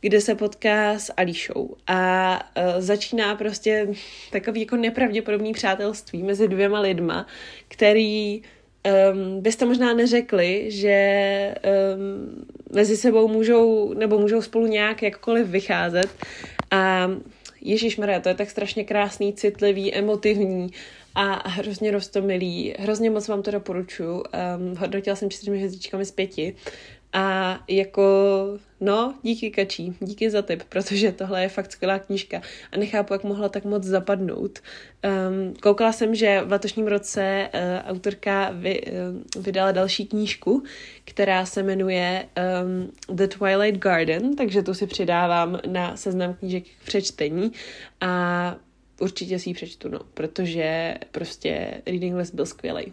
kde 0.00 0.20
se 0.20 0.34
potká 0.34 0.98
s 0.98 1.12
Alíšou 1.16 1.76
a 1.86 2.32
uh, 2.56 2.62
začíná 2.78 3.34
prostě 3.34 3.88
takový 4.32 4.60
jako 4.60 4.76
nepravděpodobný 4.76 5.52
přátelství 5.52 6.22
mezi 6.22 6.48
dvěma 6.48 6.80
lidma, 6.80 7.26
který 7.68 8.42
um, 8.42 9.40
byste 9.40 9.64
možná 9.64 9.94
neřekli, 9.94 10.66
že 10.68 11.54
um, 11.94 12.44
mezi 12.74 12.96
sebou 12.96 13.28
můžou, 13.28 13.94
nebo 13.94 14.18
můžou 14.18 14.42
spolu 14.42 14.66
nějak 14.66 15.02
jakkoliv 15.02 15.46
vycházet 15.46 16.08
a 16.70 17.10
Ježíš 17.60 17.96
Maria, 17.96 18.20
to 18.20 18.28
je 18.28 18.34
tak 18.34 18.50
strašně 18.50 18.84
krásný, 18.84 19.32
citlivý, 19.32 19.94
emotivní 19.94 20.70
a 21.14 21.48
hrozně 21.48 21.90
rostomilý. 21.90 22.74
Hrozně 22.78 23.10
moc 23.10 23.28
vám 23.28 23.42
to 23.42 23.50
doporučuji. 23.50 24.10
Um, 24.10 24.76
hodnotila 24.76 25.16
jsem 25.16 25.30
čtyřmi 25.30 25.56
hvězdičkami 25.56 26.04
z 26.04 26.10
pěti 26.10 26.54
a 27.12 27.58
jako, 27.68 28.02
no, 28.80 29.14
díky 29.22 29.50
Kačí, 29.50 29.96
díky 30.00 30.30
za 30.30 30.42
tip, 30.42 30.62
protože 30.62 31.12
tohle 31.12 31.42
je 31.42 31.48
fakt 31.48 31.72
skvělá 31.72 31.98
knížka 31.98 32.42
a 32.72 32.76
nechápu, 32.76 33.12
jak 33.12 33.24
mohla 33.24 33.48
tak 33.48 33.64
moc 33.64 33.84
zapadnout. 33.84 34.58
Um, 34.58 35.54
koukala 35.54 35.92
jsem, 35.92 36.14
že 36.14 36.42
v 36.44 36.52
letošním 36.52 36.86
roce 36.86 37.50
uh, 37.54 37.90
autorka 37.90 38.50
vy, 38.50 38.80
uh, 38.80 39.42
vydala 39.42 39.72
další 39.72 40.06
knížku, 40.06 40.62
která 41.04 41.46
se 41.46 41.62
jmenuje 41.62 42.26
um, 42.62 43.16
The 43.16 43.26
Twilight 43.26 43.80
Garden, 43.82 44.36
takže 44.36 44.62
tu 44.62 44.74
si 44.74 44.86
přidávám 44.86 45.60
na 45.66 45.96
seznam 45.96 46.34
knížek 46.34 46.64
k 46.64 46.84
přečtení 46.84 47.52
a 48.00 48.56
určitě 49.00 49.38
si 49.38 49.50
ji 49.50 49.54
přečtu, 49.54 49.88
no, 49.88 50.00
protože 50.14 50.94
prostě 51.10 51.82
Reading 51.86 52.16
List 52.16 52.34
byl 52.34 52.46
skvělý. 52.46 52.92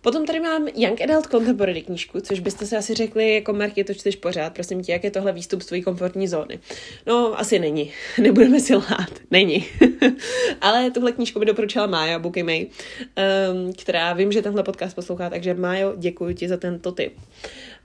Potom 0.00 0.26
tady 0.26 0.40
mám 0.40 0.68
Young 0.74 1.00
Adult 1.00 1.26
Contemporary 1.26 1.82
knížku, 1.82 2.20
což 2.20 2.40
byste 2.40 2.66
si 2.66 2.76
asi 2.76 2.94
řekli, 2.94 3.34
jako 3.34 3.52
Marky, 3.52 3.84
to 3.84 3.94
čteš 3.94 4.16
pořád, 4.16 4.54
prosím 4.54 4.82
tě, 4.82 4.92
jak 4.92 5.04
je 5.04 5.10
tohle 5.10 5.32
výstup 5.32 5.62
z 5.62 5.66
tvojí 5.66 5.82
komfortní 5.82 6.28
zóny. 6.28 6.58
No, 7.06 7.40
asi 7.40 7.58
není. 7.58 7.92
Nebudeme 8.20 8.60
si 8.60 8.74
lhát. 8.74 9.10
Není. 9.30 9.66
Ale 10.60 10.90
tuhle 10.90 11.12
knížku 11.12 11.38
mi 11.38 11.46
doporučila 11.46 11.86
Mája 11.86 12.22
May, 12.44 12.66
um, 12.66 13.72
která 13.72 14.12
vím, 14.12 14.32
že 14.32 14.42
tenhle 14.42 14.62
podcast 14.62 14.94
poslouchá, 14.94 15.30
takže 15.30 15.54
Májo, 15.54 15.94
děkuji 15.96 16.34
ti 16.34 16.48
za 16.48 16.56
tento 16.56 16.92
tip 16.92 17.12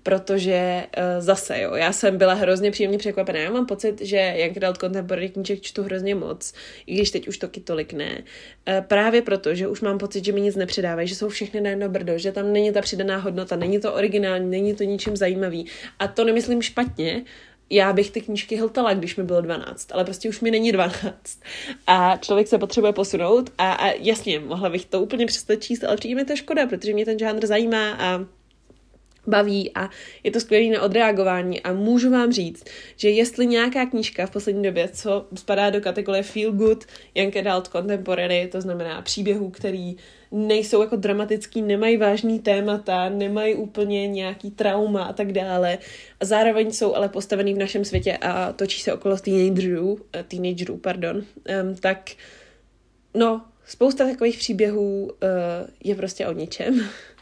protože 0.04 0.84
uh, 0.98 1.04
zase, 1.20 1.62
jo, 1.62 1.76
já 1.76 1.94
jsem 1.94 2.18
byla 2.18 2.34
hrozně 2.34 2.72
příjemně 2.72 2.98
překvapená. 2.98 3.40
Já 3.40 3.52
mám 3.52 3.66
pocit, 3.66 4.02
že 4.02 4.36
Young 4.38 4.58
Adult 4.58 4.78
Contemporary 4.78 5.30
knížek 5.30 5.62
čtu 5.62 5.84
hrozně 5.84 6.16
moc, 6.16 6.54
i 6.86 6.96
když 6.96 7.12
teď 7.12 7.28
už 7.28 7.38
toky 7.38 7.60
tolik 7.60 7.94
ne. 7.94 8.24
Uh, 8.68 8.86
právě 8.86 9.22
proto, 9.22 9.56
že 9.56 9.68
už 9.68 9.82
mám 9.82 9.98
pocit, 9.98 10.26
že 10.26 10.32
mi 10.32 10.42
nic 10.42 10.56
nepředávají, 10.56 11.08
že 11.08 11.16
jsou 11.16 11.30
všechny 11.30 11.62
na 11.62 11.70
jedno 11.70 11.90
brdo, 11.90 12.18
že 12.18 12.32
tam 12.32 12.54
není 12.54 12.72
ta 12.72 12.82
přidaná 12.82 13.18
hodnota, 13.18 13.56
není 13.56 13.80
to 13.80 13.94
originální, 13.94 14.50
není 14.50 14.76
to 14.76 14.84
ničím 14.84 15.18
zajímavý. 15.18 15.66
A 16.00 16.08
to 16.08 16.24
nemyslím 16.24 16.62
špatně, 16.62 17.24
já 17.70 17.94
bych 17.94 18.12
ty 18.12 18.22
knížky 18.22 18.56
hltala, 18.56 18.94
když 18.94 19.16
mi 19.16 19.24
bylo 19.24 19.42
12, 19.42 19.92
ale 19.92 20.04
prostě 20.04 20.30
už 20.30 20.42
mi 20.42 20.52
není 20.52 20.72
12. 20.72 21.40
A 21.88 22.18
člověk 22.18 22.48
se 22.48 22.58
potřebuje 22.58 22.94
posunout 22.94 23.50
a, 23.58 23.74
a 23.74 23.92
jasně, 23.92 24.40
mohla 24.40 24.70
bych 24.70 24.86
to 24.86 25.02
úplně 25.02 25.26
přestat 25.26 25.56
číst, 25.56 25.84
ale 25.84 25.98
přijde 25.98 26.16
mi 26.16 26.26
to 26.26 26.36
škoda, 26.36 26.68
protože 26.68 26.94
mě 26.94 27.06
ten 27.06 27.20
žánr 27.20 27.46
zajímá 27.46 27.92
a 27.92 28.26
baví 29.28 29.72
a 29.76 29.90
je 30.24 30.32
to 30.32 30.40
skvělé 30.40 30.78
na 30.78 30.82
odreagování 30.82 31.62
a 31.62 31.74
můžu 31.74 32.12
vám 32.12 32.32
říct, 32.32 32.66
že 32.96 33.10
jestli 33.10 33.48
nějaká 33.48 33.86
knížka 33.86 34.26
v 34.26 34.32
poslední 34.32 34.64
době, 34.64 34.90
co 34.94 35.26
spadá 35.36 35.70
do 35.70 35.82
kategorie 35.82 36.24
feel 36.24 36.52
good, 36.52 36.86
young 37.16 37.38
adult 37.38 37.68
contemporary, 37.68 38.50
to 38.52 38.62
znamená 38.62 39.02
příběhů, 39.02 39.50
který 39.50 39.96
nejsou 40.32 40.82
jako 40.82 40.96
dramatický, 40.96 41.62
nemají 41.62 41.98
vážný 41.98 42.40
témata, 42.40 43.10
nemají 43.10 43.56
úplně 43.56 44.08
nějaký 44.08 44.52
trauma 44.52 45.04
a 45.04 45.14
tak 45.14 45.32
dále. 45.32 45.78
A 46.20 46.26
zároveň 46.26 46.72
jsou 46.72 46.96
ale 46.96 47.10
postavený 47.10 47.54
v 47.54 47.58
našem 47.58 47.86
světě 47.86 48.18
a 48.18 48.54
točí 48.54 48.82
se 48.82 48.94
okolo 48.94 49.18
teenagerů, 49.18 50.00
eh, 50.16 50.24
teenagerů, 50.24 50.78
pardon, 50.78 51.18
um, 51.18 51.76
tak 51.76 52.12
no, 53.14 53.42
spousta 53.66 54.06
takových 54.06 54.38
příběhů 54.38 55.04
uh, 55.04 55.10
je 55.84 55.96
prostě 55.96 56.28
o 56.28 56.34
ničem. 56.34 56.82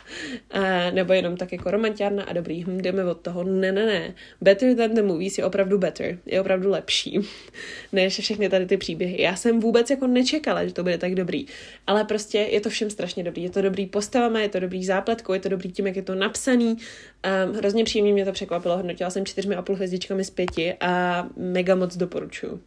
a, 0.51 0.91
nebo 0.91 1.13
jenom 1.13 1.37
tak 1.37 1.51
jako 1.51 1.71
romantiárna 1.71 2.23
a 2.23 2.33
dobrý, 2.33 2.63
hm, 2.63 2.77
jdeme 2.77 3.05
od 3.05 3.21
toho. 3.21 3.43
Ne, 3.43 3.71
ne, 3.71 3.85
ne. 3.85 4.13
Better 4.41 4.75
than 4.75 4.93
the 4.93 5.01
movies 5.01 5.37
je 5.37 5.45
opravdu 5.45 5.77
better, 5.77 6.17
je 6.25 6.41
opravdu 6.41 6.69
lepší 6.69 7.19
než 7.91 8.19
všechny 8.19 8.49
tady 8.49 8.65
ty 8.65 8.77
příběhy. 8.77 9.21
Já 9.21 9.35
jsem 9.35 9.59
vůbec 9.59 9.89
jako 9.89 10.07
nečekala, 10.07 10.65
že 10.65 10.73
to 10.73 10.83
bude 10.83 10.97
tak 10.97 11.15
dobrý, 11.15 11.45
ale 11.87 12.03
prostě 12.03 12.37
je 12.37 12.61
to 12.61 12.69
všem 12.69 12.89
strašně 12.89 13.23
dobrý. 13.23 13.43
Je 13.43 13.49
to 13.49 13.61
dobrý 13.61 13.85
postavama, 13.85 14.39
je 14.39 14.49
to 14.49 14.59
dobrý 14.59 14.85
zápletkou, 14.85 15.33
je 15.33 15.39
to 15.39 15.49
dobrý 15.49 15.71
tím, 15.71 15.87
jak 15.87 15.95
je 15.95 16.01
to 16.01 16.15
napsaný. 16.15 16.77
Um, 17.47 17.55
hrozně 17.55 17.83
příjemně 17.83 18.13
mě 18.13 18.25
to 18.25 18.31
překvapilo, 18.31 18.77
hodnotila 18.77 19.09
jsem 19.09 19.25
čtyřmi 19.25 19.55
a 19.55 19.61
půl 19.61 19.75
hvězdičkami 19.75 20.23
z 20.23 20.29
pěti 20.29 20.73
a 20.79 21.27
mega 21.37 21.75
moc 21.75 21.97
doporučuju. 21.97 22.61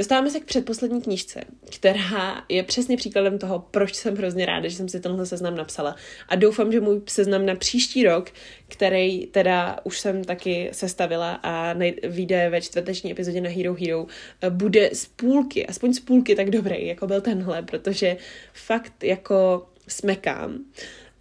Dostáváme 0.00 0.30
se 0.30 0.40
k 0.40 0.44
předposlední 0.44 1.02
knížce, 1.02 1.40
která 1.70 2.44
je 2.48 2.62
přesně 2.62 2.96
příkladem 2.96 3.38
toho, 3.38 3.58
proč 3.70 3.94
jsem 3.94 4.16
hrozně 4.16 4.46
ráda, 4.46 4.68
že 4.68 4.76
jsem 4.76 4.88
si 4.88 5.00
tenhle 5.00 5.26
seznam 5.26 5.56
napsala. 5.56 5.96
A 6.28 6.36
doufám, 6.36 6.72
že 6.72 6.80
můj 6.80 7.00
seznam 7.08 7.46
na 7.46 7.54
příští 7.54 8.04
rok, 8.04 8.30
který 8.68 9.26
teda 9.26 9.78
už 9.84 10.00
jsem 10.00 10.24
taky 10.24 10.68
sestavila 10.72 11.40
a 11.42 11.74
vyjde 12.08 12.50
ve 12.50 12.60
čtvrteční 12.60 13.12
epizodě 13.12 13.40
na 13.40 13.50
Hero 13.50 13.74
Hero, 13.74 14.06
bude 14.48 14.90
z 14.92 15.06
půlky, 15.06 15.66
aspoň 15.66 15.94
z 15.94 16.00
půlky 16.00 16.34
tak 16.34 16.50
dobrý, 16.50 16.86
jako 16.86 17.06
byl 17.06 17.20
tenhle, 17.20 17.62
protože 17.62 18.16
fakt 18.52 19.04
jako 19.04 19.66
smekám. 19.88 20.58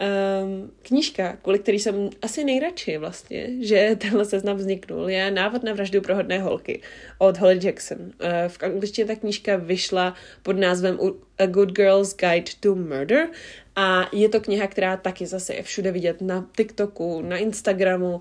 Um, 0.01 0.71
knížka, 0.81 1.37
kvůli 1.41 1.59
který 1.59 1.79
jsem 1.79 2.09
asi 2.21 2.43
nejradši 2.43 2.97
vlastně, 2.97 3.47
že 3.59 3.95
tenhle 3.97 4.25
seznam 4.25 4.57
vzniknul, 4.57 5.09
je 5.09 5.31
Návod 5.31 5.63
na 5.63 5.73
vraždu 5.73 6.01
pro 6.01 6.15
hodné 6.15 6.39
holky 6.39 6.81
od 7.17 7.37
Holly 7.37 7.59
Jackson. 7.63 7.97
Uh, 7.99 8.11
v 8.47 8.63
angličtině 8.63 9.07
ta 9.07 9.15
knížka 9.15 9.55
vyšla 9.55 10.13
pod 10.43 10.57
názvem 10.57 10.99
A 11.37 11.45
Good 11.45 11.71
Girl's 11.71 12.15
Guide 12.15 12.51
to 12.59 12.75
Murder 12.75 13.27
a 13.75 14.09
je 14.13 14.29
to 14.29 14.41
kniha, 14.41 14.67
která 14.67 14.97
taky 14.97 15.25
zase 15.25 15.53
je 15.53 15.63
všude 15.63 15.91
vidět 15.91 16.21
na 16.21 16.49
TikToku, 16.57 17.21
na 17.21 17.37
Instagramu 17.37 18.19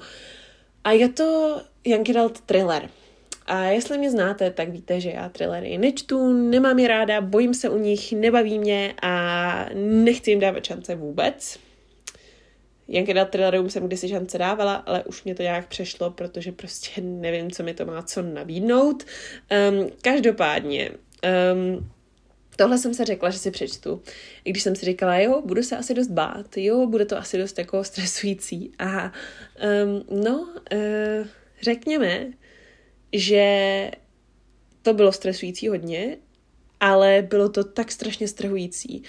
a 0.84 0.92
je 0.92 1.08
to 1.08 1.60
Yankee 1.84 2.16
Adult 2.16 2.40
thriller. 2.40 2.88
A 3.46 3.64
jestli 3.64 3.98
mě 3.98 4.10
znáte, 4.10 4.50
tak 4.50 4.68
víte, 4.68 5.00
že 5.00 5.10
já 5.10 5.28
thrillery 5.28 5.78
nečtu, 5.78 6.32
nemám 6.32 6.78
je 6.78 6.88
ráda, 6.88 7.20
bojím 7.20 7.54
se 7.54 7.68
u 7.68 7.78
nich, 7.78 8.12
nebaví 8.12 8.58
mě 8.58 8.94
a 9.02 9.66
nechci 9.74 10.30
jim 10.30 10.40
dávat 10.40 10.64
šance 10.64 10.94
vůbec. 10.94 11.67
Yankee 12.88 13.24
Thrillerům 13.24 13.70
jsem 13.70 13.86
kdysi 13.86 14.08
šance 14.08 14.38
dávala, 14.38 14.74
ale 14.74 15.04
už 15.04 15.24
mě 15.24 15.34
to 15.34 15.42
nějak 15.42 15.68
přešlo, 15.68 16.10
protože 16.10 16.52
prostě 16.52 17.00
nevím, 17.00 17.50
co 17.50 17.62
mi 17.62 17.74
to 17.74 17.86
má 17.86 18.02
co 18.02 18.22
nabídnout. 18.22 19.04
Um, 19.70 19.90
každopádně, 20.02 20.90
um, 21.52 21.90
Tohle 22.58 22.78
jsem 22.78 22.94
se 22.94 23.04
řekla, 23.04 23.30
že 23.30 23.38
si 23.38 23.50
přečtu. 23.50 24.02
I 24.44 24.50
když 24.50 24.62
jsem 24.62 24.76
si 24.76 24.86
říkala, 24.86 25.18
jo, 25.18 25.42
budu 25.44 25.62
se 25.62 25.76
asi 25.76 25.94
dost 25.94 26.08
bát, 26.08 26.56
jo, 26.56 26.86
bude 26.86 27.04
to 27.04 27.18
asi 27.18 27.38
dost 27.38 27.58
jako 27.58 27.84
stresující. 27.84 28.72
A 28.78 29.12
um, 29.84 30.22
no, 30.24 30.48
uh, 30.72 31.26
řekněme, 31.62 32.26
že 33.12 33.90
to 34.82 34.94
bylo 34.94 35.12
stresující 35.12 35.68
hodně, 35.68 36.16
ale 36.80 37.26
bylo 37.30 37.48
to 37.48 37.64
tak 37.64 37.92
strašně 37.92 38.28
strhující 38.28 39.02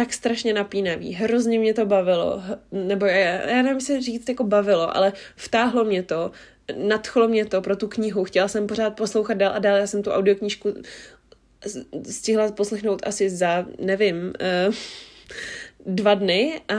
tak 0.00 0.12
strašně 0.12 0.52
napínavý. 0.52 1.12
Hrozně 1.12 1.58
mě 1.58 1.74
to 1.74 1.86
bavilo. 1.86 2.42
Nebo 2.72 3.06
já, 3.06 3.50
já 3.50 3.62
nevím, 3.62 3.80
si 3.80 4.00
říct 4.00 4.28
jako 4.28 4.44
bavilo, 4.44 4.96
ale 4.96 5.12
vtáhlo 5.36 5.84
mě 5.84 6.02
to, 6.02 6.30
nadchlo 6.76 7.28
mě 7.28 7.44
to 7.44 7.62
pro 7.62 7.76
tu 7.76 7.88
knihu. 7.88 8.24
Chtěla 8.24 8.48
jsem 8.48 8.66
pořád 8.66 8.96
poslouchat 8.96 9.34
dál 9.34 9.52
a 9.54 9.58
dál. 9.58 9.76
Já 9.76 9.86
jsem 9.86 10.02
tu 10.02 10.10
audioknížku 10.10 10.74
stihla 12.10 12.52
poslechnout 12.52 13.02
asi 13.06 13.30
za, 13.30 13.66
nevím, 13.80 14.16
uh, 14.68 14.74
dva 15.86 16.14
dny 16.14 16.60
a 16.68 16.74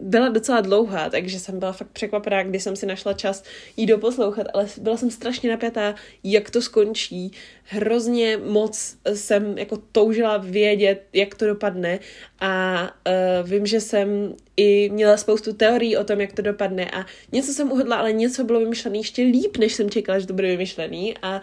byla 0.00 0.28
docela 0.28 0.60
dlouhá, 0.60 1.10
takže 1.10 1.40
jsem 1.40 1.58
byla 1.58 1.72
fakt 1.72 1.90
překvapená, 1.90 2.42
když 2.42 2.62
jsem 2.62 2.76
si 2.76 2.86
našla 2.86 3.12
čas 3.12 3.44
jí 3.76 3.86
doposlouchat, 3.86 4.46
ale 4.54 4.66
byla 4.80 4.96
jsem 4.96 5.10
strašně 5.10 5.50
napjatá, 5.50 5.94
jak 6.24 6.50
to 6.50 6.62
skončí. 6.62 7.32
Hrozně 7.62 8.36
moc 8.36 8.96
jsem 9.14 9.58
jako 9.58 9.76
toužila 9.92 10.36
vědět, 10.36 11.02
jak 11.12 11.34
to 11.34 11.46
dopadne 11.46 11.98
a 12.40 12.82
uh, 12.82 13.50
vím, 13.50 13.66
že 13.66 13.80
jsem 13.80 14.34
i 14.56 14.88
měla 14.88 15.16
spoustu 15.16 15.52
teorií 15.52 15.96
o 15.96 16.04
tom, 16.04 16.20
jak 16.20 16.32
to 16.32 16.42
dopadne 16.42 16.90
a 16.90 17.06
něco 17.32 17.52
jsem 17.52 17.72
uhodla, 17.72 17.96
ale 17.96 18.12
něco 18.12 18.44
bylo 18.44 18.60
vymyšlené 18.60 18.98
ještě 18.98 19.22
líp, 19.22 19.56
než 19.56 19.74
jsem 19.74 19.90
čekala, 19.90 20.18
že 20.18 20.26
to 20.26 20.32
bude 20.32 20.48
vymyšlený 20.48 21.14
a 21.22 21.40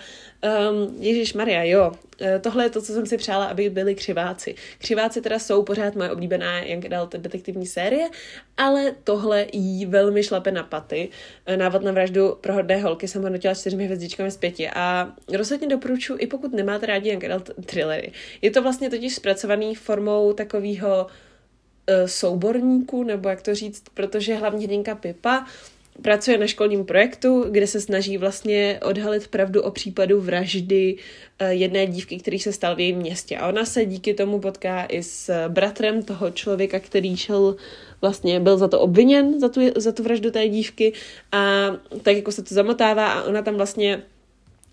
um, 0.71 0.95
Ježíš 0.99 1.33
Maria, 1.33 1.63
jo, 1.63 1.91
e, 2.21 2.39
tohle 2.39 2.65
je 2.65 2.69
to, 2.69 2.81
co 2.81 2.93
jsem 2.93 3.05
si 3.05 3.17
přála, 3.17 3.45
aby 3.45 3.69
byli 3.69 3.95
křiváci. 3.95 4.55
Křiváci 4.77 5.21
teda 5.21 5.39
jsou 5.39 5.63
pořád 5.63 5.95
moje 5.95 6.11
oblíbená 6.11 6.63
Young 6.63 6.85
Adult 6.85 7.15
detektivní 7.15 7.65
série, 7.65 8.09
ale 8.57 8.95
tohle 9.03 9.45
jí 9.53 9.85
velmi 9.85 10.23
šlape 10.23 10.51
na 10.51 10.63
paty. 10.63 11.09
E, 11.45 11.57
návod 11.57 11.83
na 11.83 11.91
vraždu 11.91 12.37
pro 12.41 12.53
hodné 12.53 12.77
holky 12.77 13.07
jsem 13.07 13.23
hodnotila 13.23 13.53
čtyřmi 13.53 13.85
hvězdičkami 13.85 14.31
z 14.31 14.37
pěti 14.37 14.69
a 14.69 15.13
rozhodně 15.33 15.67
doporučuji, 15.67 16.19
i 16.19 16.27
pokud 16.27 16.53
nemáte 16.53 16.85
rádi 16.85 17.09
Young 17.09 17.23
Adult 17.23 17.49
thrillery. 17.65 18.11
Je 18.41 18.51
to 18.51 18.61
vlastně 18.61 18.89
totiž 18.89 19.15
zpracovaný 19.15 19.75
formou 19.75 20.33
takového 20.33 21.07
uh, 21.07 22.07
souborníku, 22.07 23.03
nebo 23.03 23.29
jak 23.29 23.41
to 23.41 23.55
říct, 23.55 23.83
protože 23.93 24.35
hlavní 24.35 24.65
hrdinka 24.65 24.95
Pipa 24.95 25.45
pracuje 26.01 26.37
na 26.37 26.47
školním 26.47 26.85
projektu, 26.85 27.45
kde 27.49 27.67
se 27.67 27.81
snaží 27.81 28.17
vlastně 28.17 28.79
odhalit 28.83 29.27
pravdu 29.27 29.61
o 29.61 29.71
případu 29.71 30.21
vraždy 30.21 30.95
eh, 31.39 31.53
jedné 31.53 31.87
dívky, 31.87 32.17
který 32.17 32.39
se 32.39 32.53
stal 32.53 32.75
v 32.75 32.79
jejím 32.79 32.97
městě. 32.97 33.37
A 33.37 33.47
ona 33.47 33.65
se 33.65 33.85
díky 33.85 34.13
tomu 34.13 34.39
potká 34.39 34.83
i 34.83 35.03
s 35.03 35.47
bratrem 35.49 36.03
toho 36.03 36.31
člověka, 36.31 36.79
který 36.79 37.17
šel 37.17 37.55
vlastně 38.01 38.39
byl 38.39 38.57
za 38.57 38.67
to 38.67 38.79
obviněn, 38.79 39.39
za 39.39 39.49
tu, 39.49 39.61
za 39.75 39.91
tu 39.91 40.03
vraždu 40.03 40.31
té 40.31 40.47
dívky 40.47 40.93
a 41.31 41.71
tak 42.01 42.15
jako 42.15 42.31
se 42.31 42.43
to 42.43 42.55
zamotává 42.55 43.11
a 43.11 43.23
ona 43.23 43.41
tam 43.41 43.55
vlastně 43.55 44.03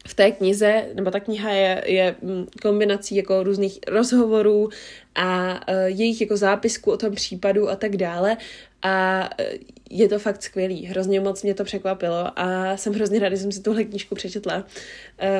v 0.06 0.14
té 0.14 0.30
knize, 0.30 0.86
nebo 0.94 1.10
ta 1.10 1.20
kniha 1.20 1.50
je, 1.50 1.82
je 1.86 2.16
mm, 2.22 2.46
kombinací 2.62 3.16
jako 3.16 3.42
různých 3.42 3.78
rozhovorů 3.88 4.68
a 5.14 5.60
uh, 5.68 5.74
jejich 5.84 6.20
jako 6.20 6.36
zápisků 6.36 6.90
o 6.90 6.96
tom 6.96 7.14
případu 7.14 7.68
a 7.68 7.76
tak 7.76 7.96
dále 7.96 8.36
a 8.82 9.28
uh, 9.40 9.46
je 9.90 10.08
to 10.08 10.18
fakt 10.18 10.42
skvělý, 10.42 10.86
hrozně 10.86 11.20
moc 11.20 11.42
mě 11.42 11.54
to 11.54 11.64
překvapilo 11.64 12.38
a 12.38 12.76
jsem 12.76 12.92
hrozně 12.92 13.18
ráda, 13.18 13.36
že 13.36 13.42
jsem 13.42 13.52
si 13.52 13.62
tuhle 13.62 13.84
knížku 13.84 14.14
přečetla. 14.14 14.66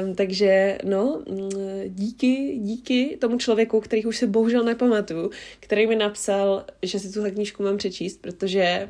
Um, 0.03 0.14
takže 0.14 0.79
no, 0.85 1.23
mm, 1.29 1.51
díky, 1.87 2.59
díky 2.59 3.16
tomu 3.20 3.38
člověku, 3.38 3.81
který 3.81 4.05
už 4.05 4.16
se 4.16 4.27
bohužel 4.27 4.64
nepamatuju, 4.64 5.31
který 5.61 5.87
mi 5.87 5.96
napsal, 5.96 6.64
že 6.83 6.99
si 6.99 7.12
tuhle 7.12 7.31
knížku 7.31 7.62
mám 7.62 7.77
přečíst, 7.77 8.20
protože 8.20 8.88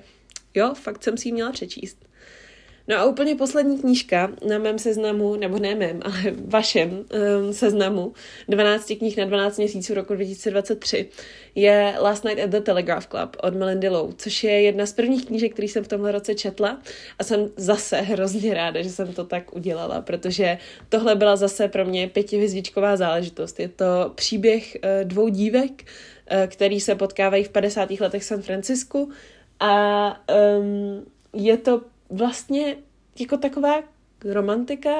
jo, 0.54 0.74
fakt 0.74 1.04
jsem 1.04 1.16
si 1.16 1.28
ji 1.28 1.32
měla 1.32 1.52
přečíst. 1.52 2.09
No 2.88 2.96
a 2.96 3.04
úplně 3.04 3.34
poslední 3.34 3.78
knížka 3.78 4.30
na 4.48 4.58
mém 4.58 4.78
seznamu, 4.78 5.36
nebo 5.36 5.58
ne 5.58 5.74
mém, 5.74 6.00
ale 6.04 6.22
vašem 6.44 6.90
um, 6.90 7.52
seznamu 7.52 8.12
12 8.48 8.92
knih 8.98 9.16
na 9.16 9.24
12 9.24 9.58
měsíců 9.58 9.94
roku 9.94 10.14
2023 10.14 11.08
je 11.54 11.94
Last 12.00 12.24
Night 12.24 12.44
at 12.44 12.50
the 12.50 12.60
Telegraph 12.60 13.06
Club 13.06 13.36
od 13.42 13.54
Melindy 13.54 13.88
Lowe, 13.88 14.14
což 14.16 14.44
je 14.44 14.62
jedna 14.62 14.86
z 14.86 14.92
prvních 14.92 15.26
knížek, 15.26 15.52
který 15.52 15.68
jsem 15.68 15.84
v 15.84 15.88
tomhle 15.88 16.12
roce 16.12 16.34
četla 16.34 16.80
a 17.18 17.24
jsem 17.24 17.50
zase 17.56 17.96
hrozně 18.00 18.54
ráda, 18.54 18.82
že 18.82 18.90
jsem 18.90 19.12
to 19.12 19.24
tak 19.24 19.56
udělala, 19.56 20.00
protože 20.00 20.58
tohle 20.88 21.14
byla 21.14 21.36
zase 21.36 21.68
pro 21.68 21.84
mě 21.84 22.08
pětihvězdičková 22.08 22.96
záležitost. 22.96 23.60
Je 23.60 23.68
to 23.68 24.12
příběh 24.14 24.76
uh, 24.76 25.08
dvou 25.08 25.28
dívek, 25.28 25.70
uh, 25.70 26.46
který 26.46 26.80
se 26.80 26.94
potkávají 26.94 27.44
v 27.44 27.48
50. 27.48 27.90
letech 27.90 28.24
San 28.24 28.42
Francisku 28.42 29.10
a 29.60 30.06
um, 30.58 31.04
je 31.32 31.56
to 31.56 31.80
vlastně 32.10 32.76
jako 33.20 33.36
taková 33.36 33.82
romantika, 34.24 34.90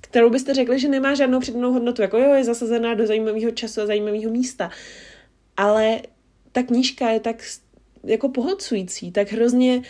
kterou 0.00 0.30
byste 0.30 0.54
řekli, 0.54 0.78
že 0.78 0.88
nemá 0.88 1.14
žádnou 1.14 1.40
přidanou 1.40 1.72
hodnotu, 1.72 2.02
jako 2.02 2.18
jo, 2.18 2.34
je 2.34 2.44
zasazená 2.44 2.94
do 2.94 3.06
zajímavého 3.06 3.50
času 3.50 3.80
a 3.80 3.86
zajímavého 3.86 4.30
místa. 4.30 4.70
Ale 5.56 6.00
ta 6.52 6.62
knížka 6.62 7.10
je 7.10 7.20
tak 7.20 7.44
jako 8.04 8.28
pohodcující, 8.28 9.12
tak 9.12 9.32
hrozně 9.32 9.82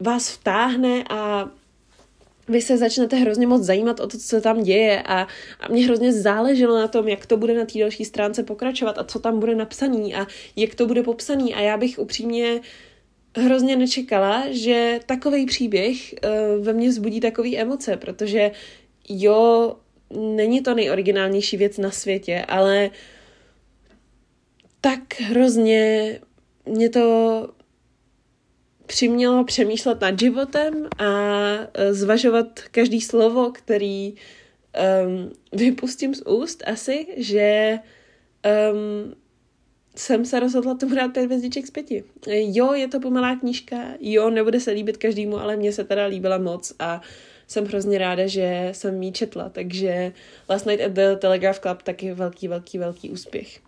vás 0.00 0.30
vtáhne 0.30 1.04
a 1.10 1.50
vy 2.48 2.62
se 2.62 2.78
začnete 2.78 3.16
hrozně 3.16 3.46
moc 3.46 3.62
zajímat 3.62 4.00
o 4.00 4.06
to, 4.06 4.18
co 4.18 4.40
tam 4.40 4.62
děje. 4.62 5.02
A, 5.02 5.26
a 5.60 5.68
mě 5.68 5.84
hrozně 5.84 6.12
záleželo 6.12 6.78
na 6.78 6.88
tom, 6.88 7.08
jak 7.08 7.26
to 7.26 7.36
bude 7.36 7.54
na 7.54 7.64
té 7.64 7.78
další 7.78 8.04
stránce 8.04 8.42
pokračovat 8.42 8.98
a 8.98 9.04
co 9.04 9.18
tam 9.18 9.40
bude 9.40 9.54
napsaný 9.54 10.14
a 10.14 10.26
jak 10.56 10.74
to 10.74 10.86
bude 10.86 11.02
popsaný. 11.02 11.54
A 11.54 11.60
já 11.60 11.76
bych 11.76 11.98
upřímně 11.98 12.54
uh, 12.54 12.62
hrozně 13.36 13.76
nečekala, 13.76 14.44
že 14.50 15.00
takový 15.06 15.46
příběh 15.46 16.14
uh, 16.14 16.64
ve 16.64 16.72
mně 16.72 16.88
vzbudí 16.88 17.20
takové 17.20 17.56
emoce, 17.56 17.96
protože 17.96 18.50
jo, 19.08 19.76
není 20.16 20.60
to 20.60 20.74
nejoriginálnější 20.74 21.56
věc 21.56 21.78
na 21.78 21.90
světě, 21.90 22.44
ale 22.48 22.90
tak 24.80 25.20
hrozně 25.20 26.18
mě 26.66 26.90
to 26.90 27.48
přimělo 28.86 29.44
přemýšlet 29.44 30.00
nad 30.00 30.20
životem 30.20 30.88
a 30.98 31.04
eh, 31.74 31.94
zvažovat 31.94 32.60
každý 32.70 33.00
slovo, 33.00 33.50
který 33.50 34.12
um, 34.12 35.32
vypustím 35.52 36.14
z 36.14 36.22
úst 36.26 36.62
asi, 36.66 37.06
že 37.16 37.78
um, 38.72 39.14
jsem 39.96 40.24
se 40.24 40.40
rozhodla 40.40 40.74
tomu 40.74 40.94
dát 40.94 41.08
pět 41.08 41.24
hvězdiček 41.24 41.66
z 41.66 41.70
pěti. 41.70 42.04
Jo, 42.26 42.72
je 42.72 42.88
to 42.88 43.00
pomalá 43.00 43.36
knížka, 43.36 43.76
jo, 44.00 44.30
nebude 44.30 44.60
se 44.60 44.70
líbit 44.70 44.96
každému, 44.96 45.38
ale 45.38 45.56
mně 45.56 45.72
se 45.72 45.84
teda 45.84 46.06
líbila 46.06 46.38
moc 46.38 46.72
a 46.78 47.00
jsem 47.52 47.66
hrozně 47.66 47.98
ráda, 47.98 48.26
že 48.26 48.68
jsem 48.72 49.02
ji 49.02 49.12
četla, 49.12 49.48
takže 49.48 50.12
Last 50.50 50.66
Night 50.66 50.84
at 50.84 50.92
the 50.92 51.16
Telegraph 51.18 51.60
Club 51.60 51.82
taky 51.82 52.12
velký, 52.12 52.48
velký, 52.48 52.78
velký 52.78 53.10
úspěch. 53.10 53.60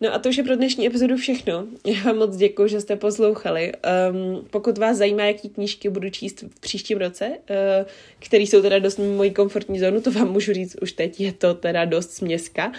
No 0.00 0.14
a 0.14 0.18
to 0.18 0.28
už 0.28 0.36
je 0.36 0.44
pro 0.44 0.56
dnešní 0.56 0.86
epizodu 0.86 1.16
všechno. 1.16 1.66
Já 1.86 2.02
vám 2.02 2.16
moc 2.16 2.36
děkuji, 2.36 2.68
že 2.68 2.80
jste 2.80 2.96
poslouchali. 2.96 3.72
Um, 4.10 4.46
pokud 4.50 4.78
vás 4.78 4.96
zajímá, 4.96 5.24
jaký 5.24 5.48
knížky 5.48 5.88
budu 5.90 6.10
číst 6.10 6.42
v 6.42 6.60
příštím 6.60 6.98
roce, 6.98 7.28
uh, 7.28 7.86
které 8.18 8.42
jsou 8.42 8.62
teda 8.62 8.78
dost 8.78 8.98
mojí 8.98 9.30
komfortní 9.30 9.80
zónu, 9.80 10.00
to 10.00 10.10
vám 10.10 10.32
můžu 10.32 10.52
říct 10.52 10.76
už 10.82 10.92
teď, 10.92 11.20
je 11.20 11.32
to 11.32 11.54
teda 11.54 11.84
dost 11.84 12.12
směska, 12.12 12.72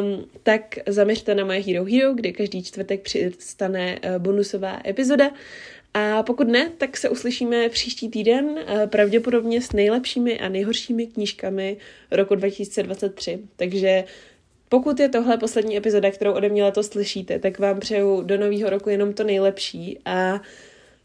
um, 0.00 0.24
tak 0.42 0.78
zaměřte 0.86 1.34
na 1.34 1.44
moje 1.44 1.60
Hero 1.60 1.84
Hero, 1.84 2.14
kde 2.14 2.32
každý 2.32 2.62
čtvrtek 2.62 3.00
přistane 3.00 3.98
uh, 4.04 4.18
bonusová 4.18 4.80
epizoda. 4.86 5.30
A 5.94 6.22
pokud 6.22 6.48
ne, 6.48 6.70
tak 6.78 6.96
se 6.96 7.08
uslyšíme 7.08 7.68
příští 7.68 8.08
týden, 8.08 8.44
uh, 8.44 8.86
pravděpodobně 8.86 9.60
s 9.60 9.72
nejlepšími 9.72 10.40
a 10.40 10.48
nejhoršími 10.48 11.06
knížkami 11.06 11.76
roku 12.10 12.34
2023. 12.34 13.38
Takže 13.56 14.04
pokud 14.68 15.00
je 15.00 15.08
tohle 15.08 15.38
poslední 15.38 15.76
epizoda, 15.76 16.10
kterou 16.10 16.32
ode 16.32 16.48
mě 16.48 16.64
letos 16.64 16.88
slyšíte, 16.88 17.38
tak 17.38 17.58
vám 17.58 17.80
přeju 17.80 18.22
do 18.22 18.38
nového 18.38 18.70
roku 18.70 18.90
jenom 18.90 19.12
to 19.12 19.24
nejlepší 19.24 19.98
a 20.04 20.40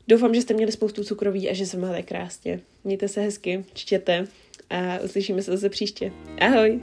doufám, 0.08 0.34
že 0.34 0.42
jste 0.42 0.54
měli 0.54 0.72
spoustu 0.72 1.04
cukroví 1.04 1.50
a 1.50 1.54
že 1.54 1.66
se 1.66 1.78
máte 1.78 2.04
krásně. 2.04 2.60
Mějte 2.84 3.08
se 3.08 3.22
hezky, 3.22 3.66
čtěte 3.74 4.28
a 4.70 5.00
uslyšíme 5.00 5.42
se 5.42 5.52
zase 5.52 5.70
příště. 5.70 6.12
Ahoj! 6.40 6.80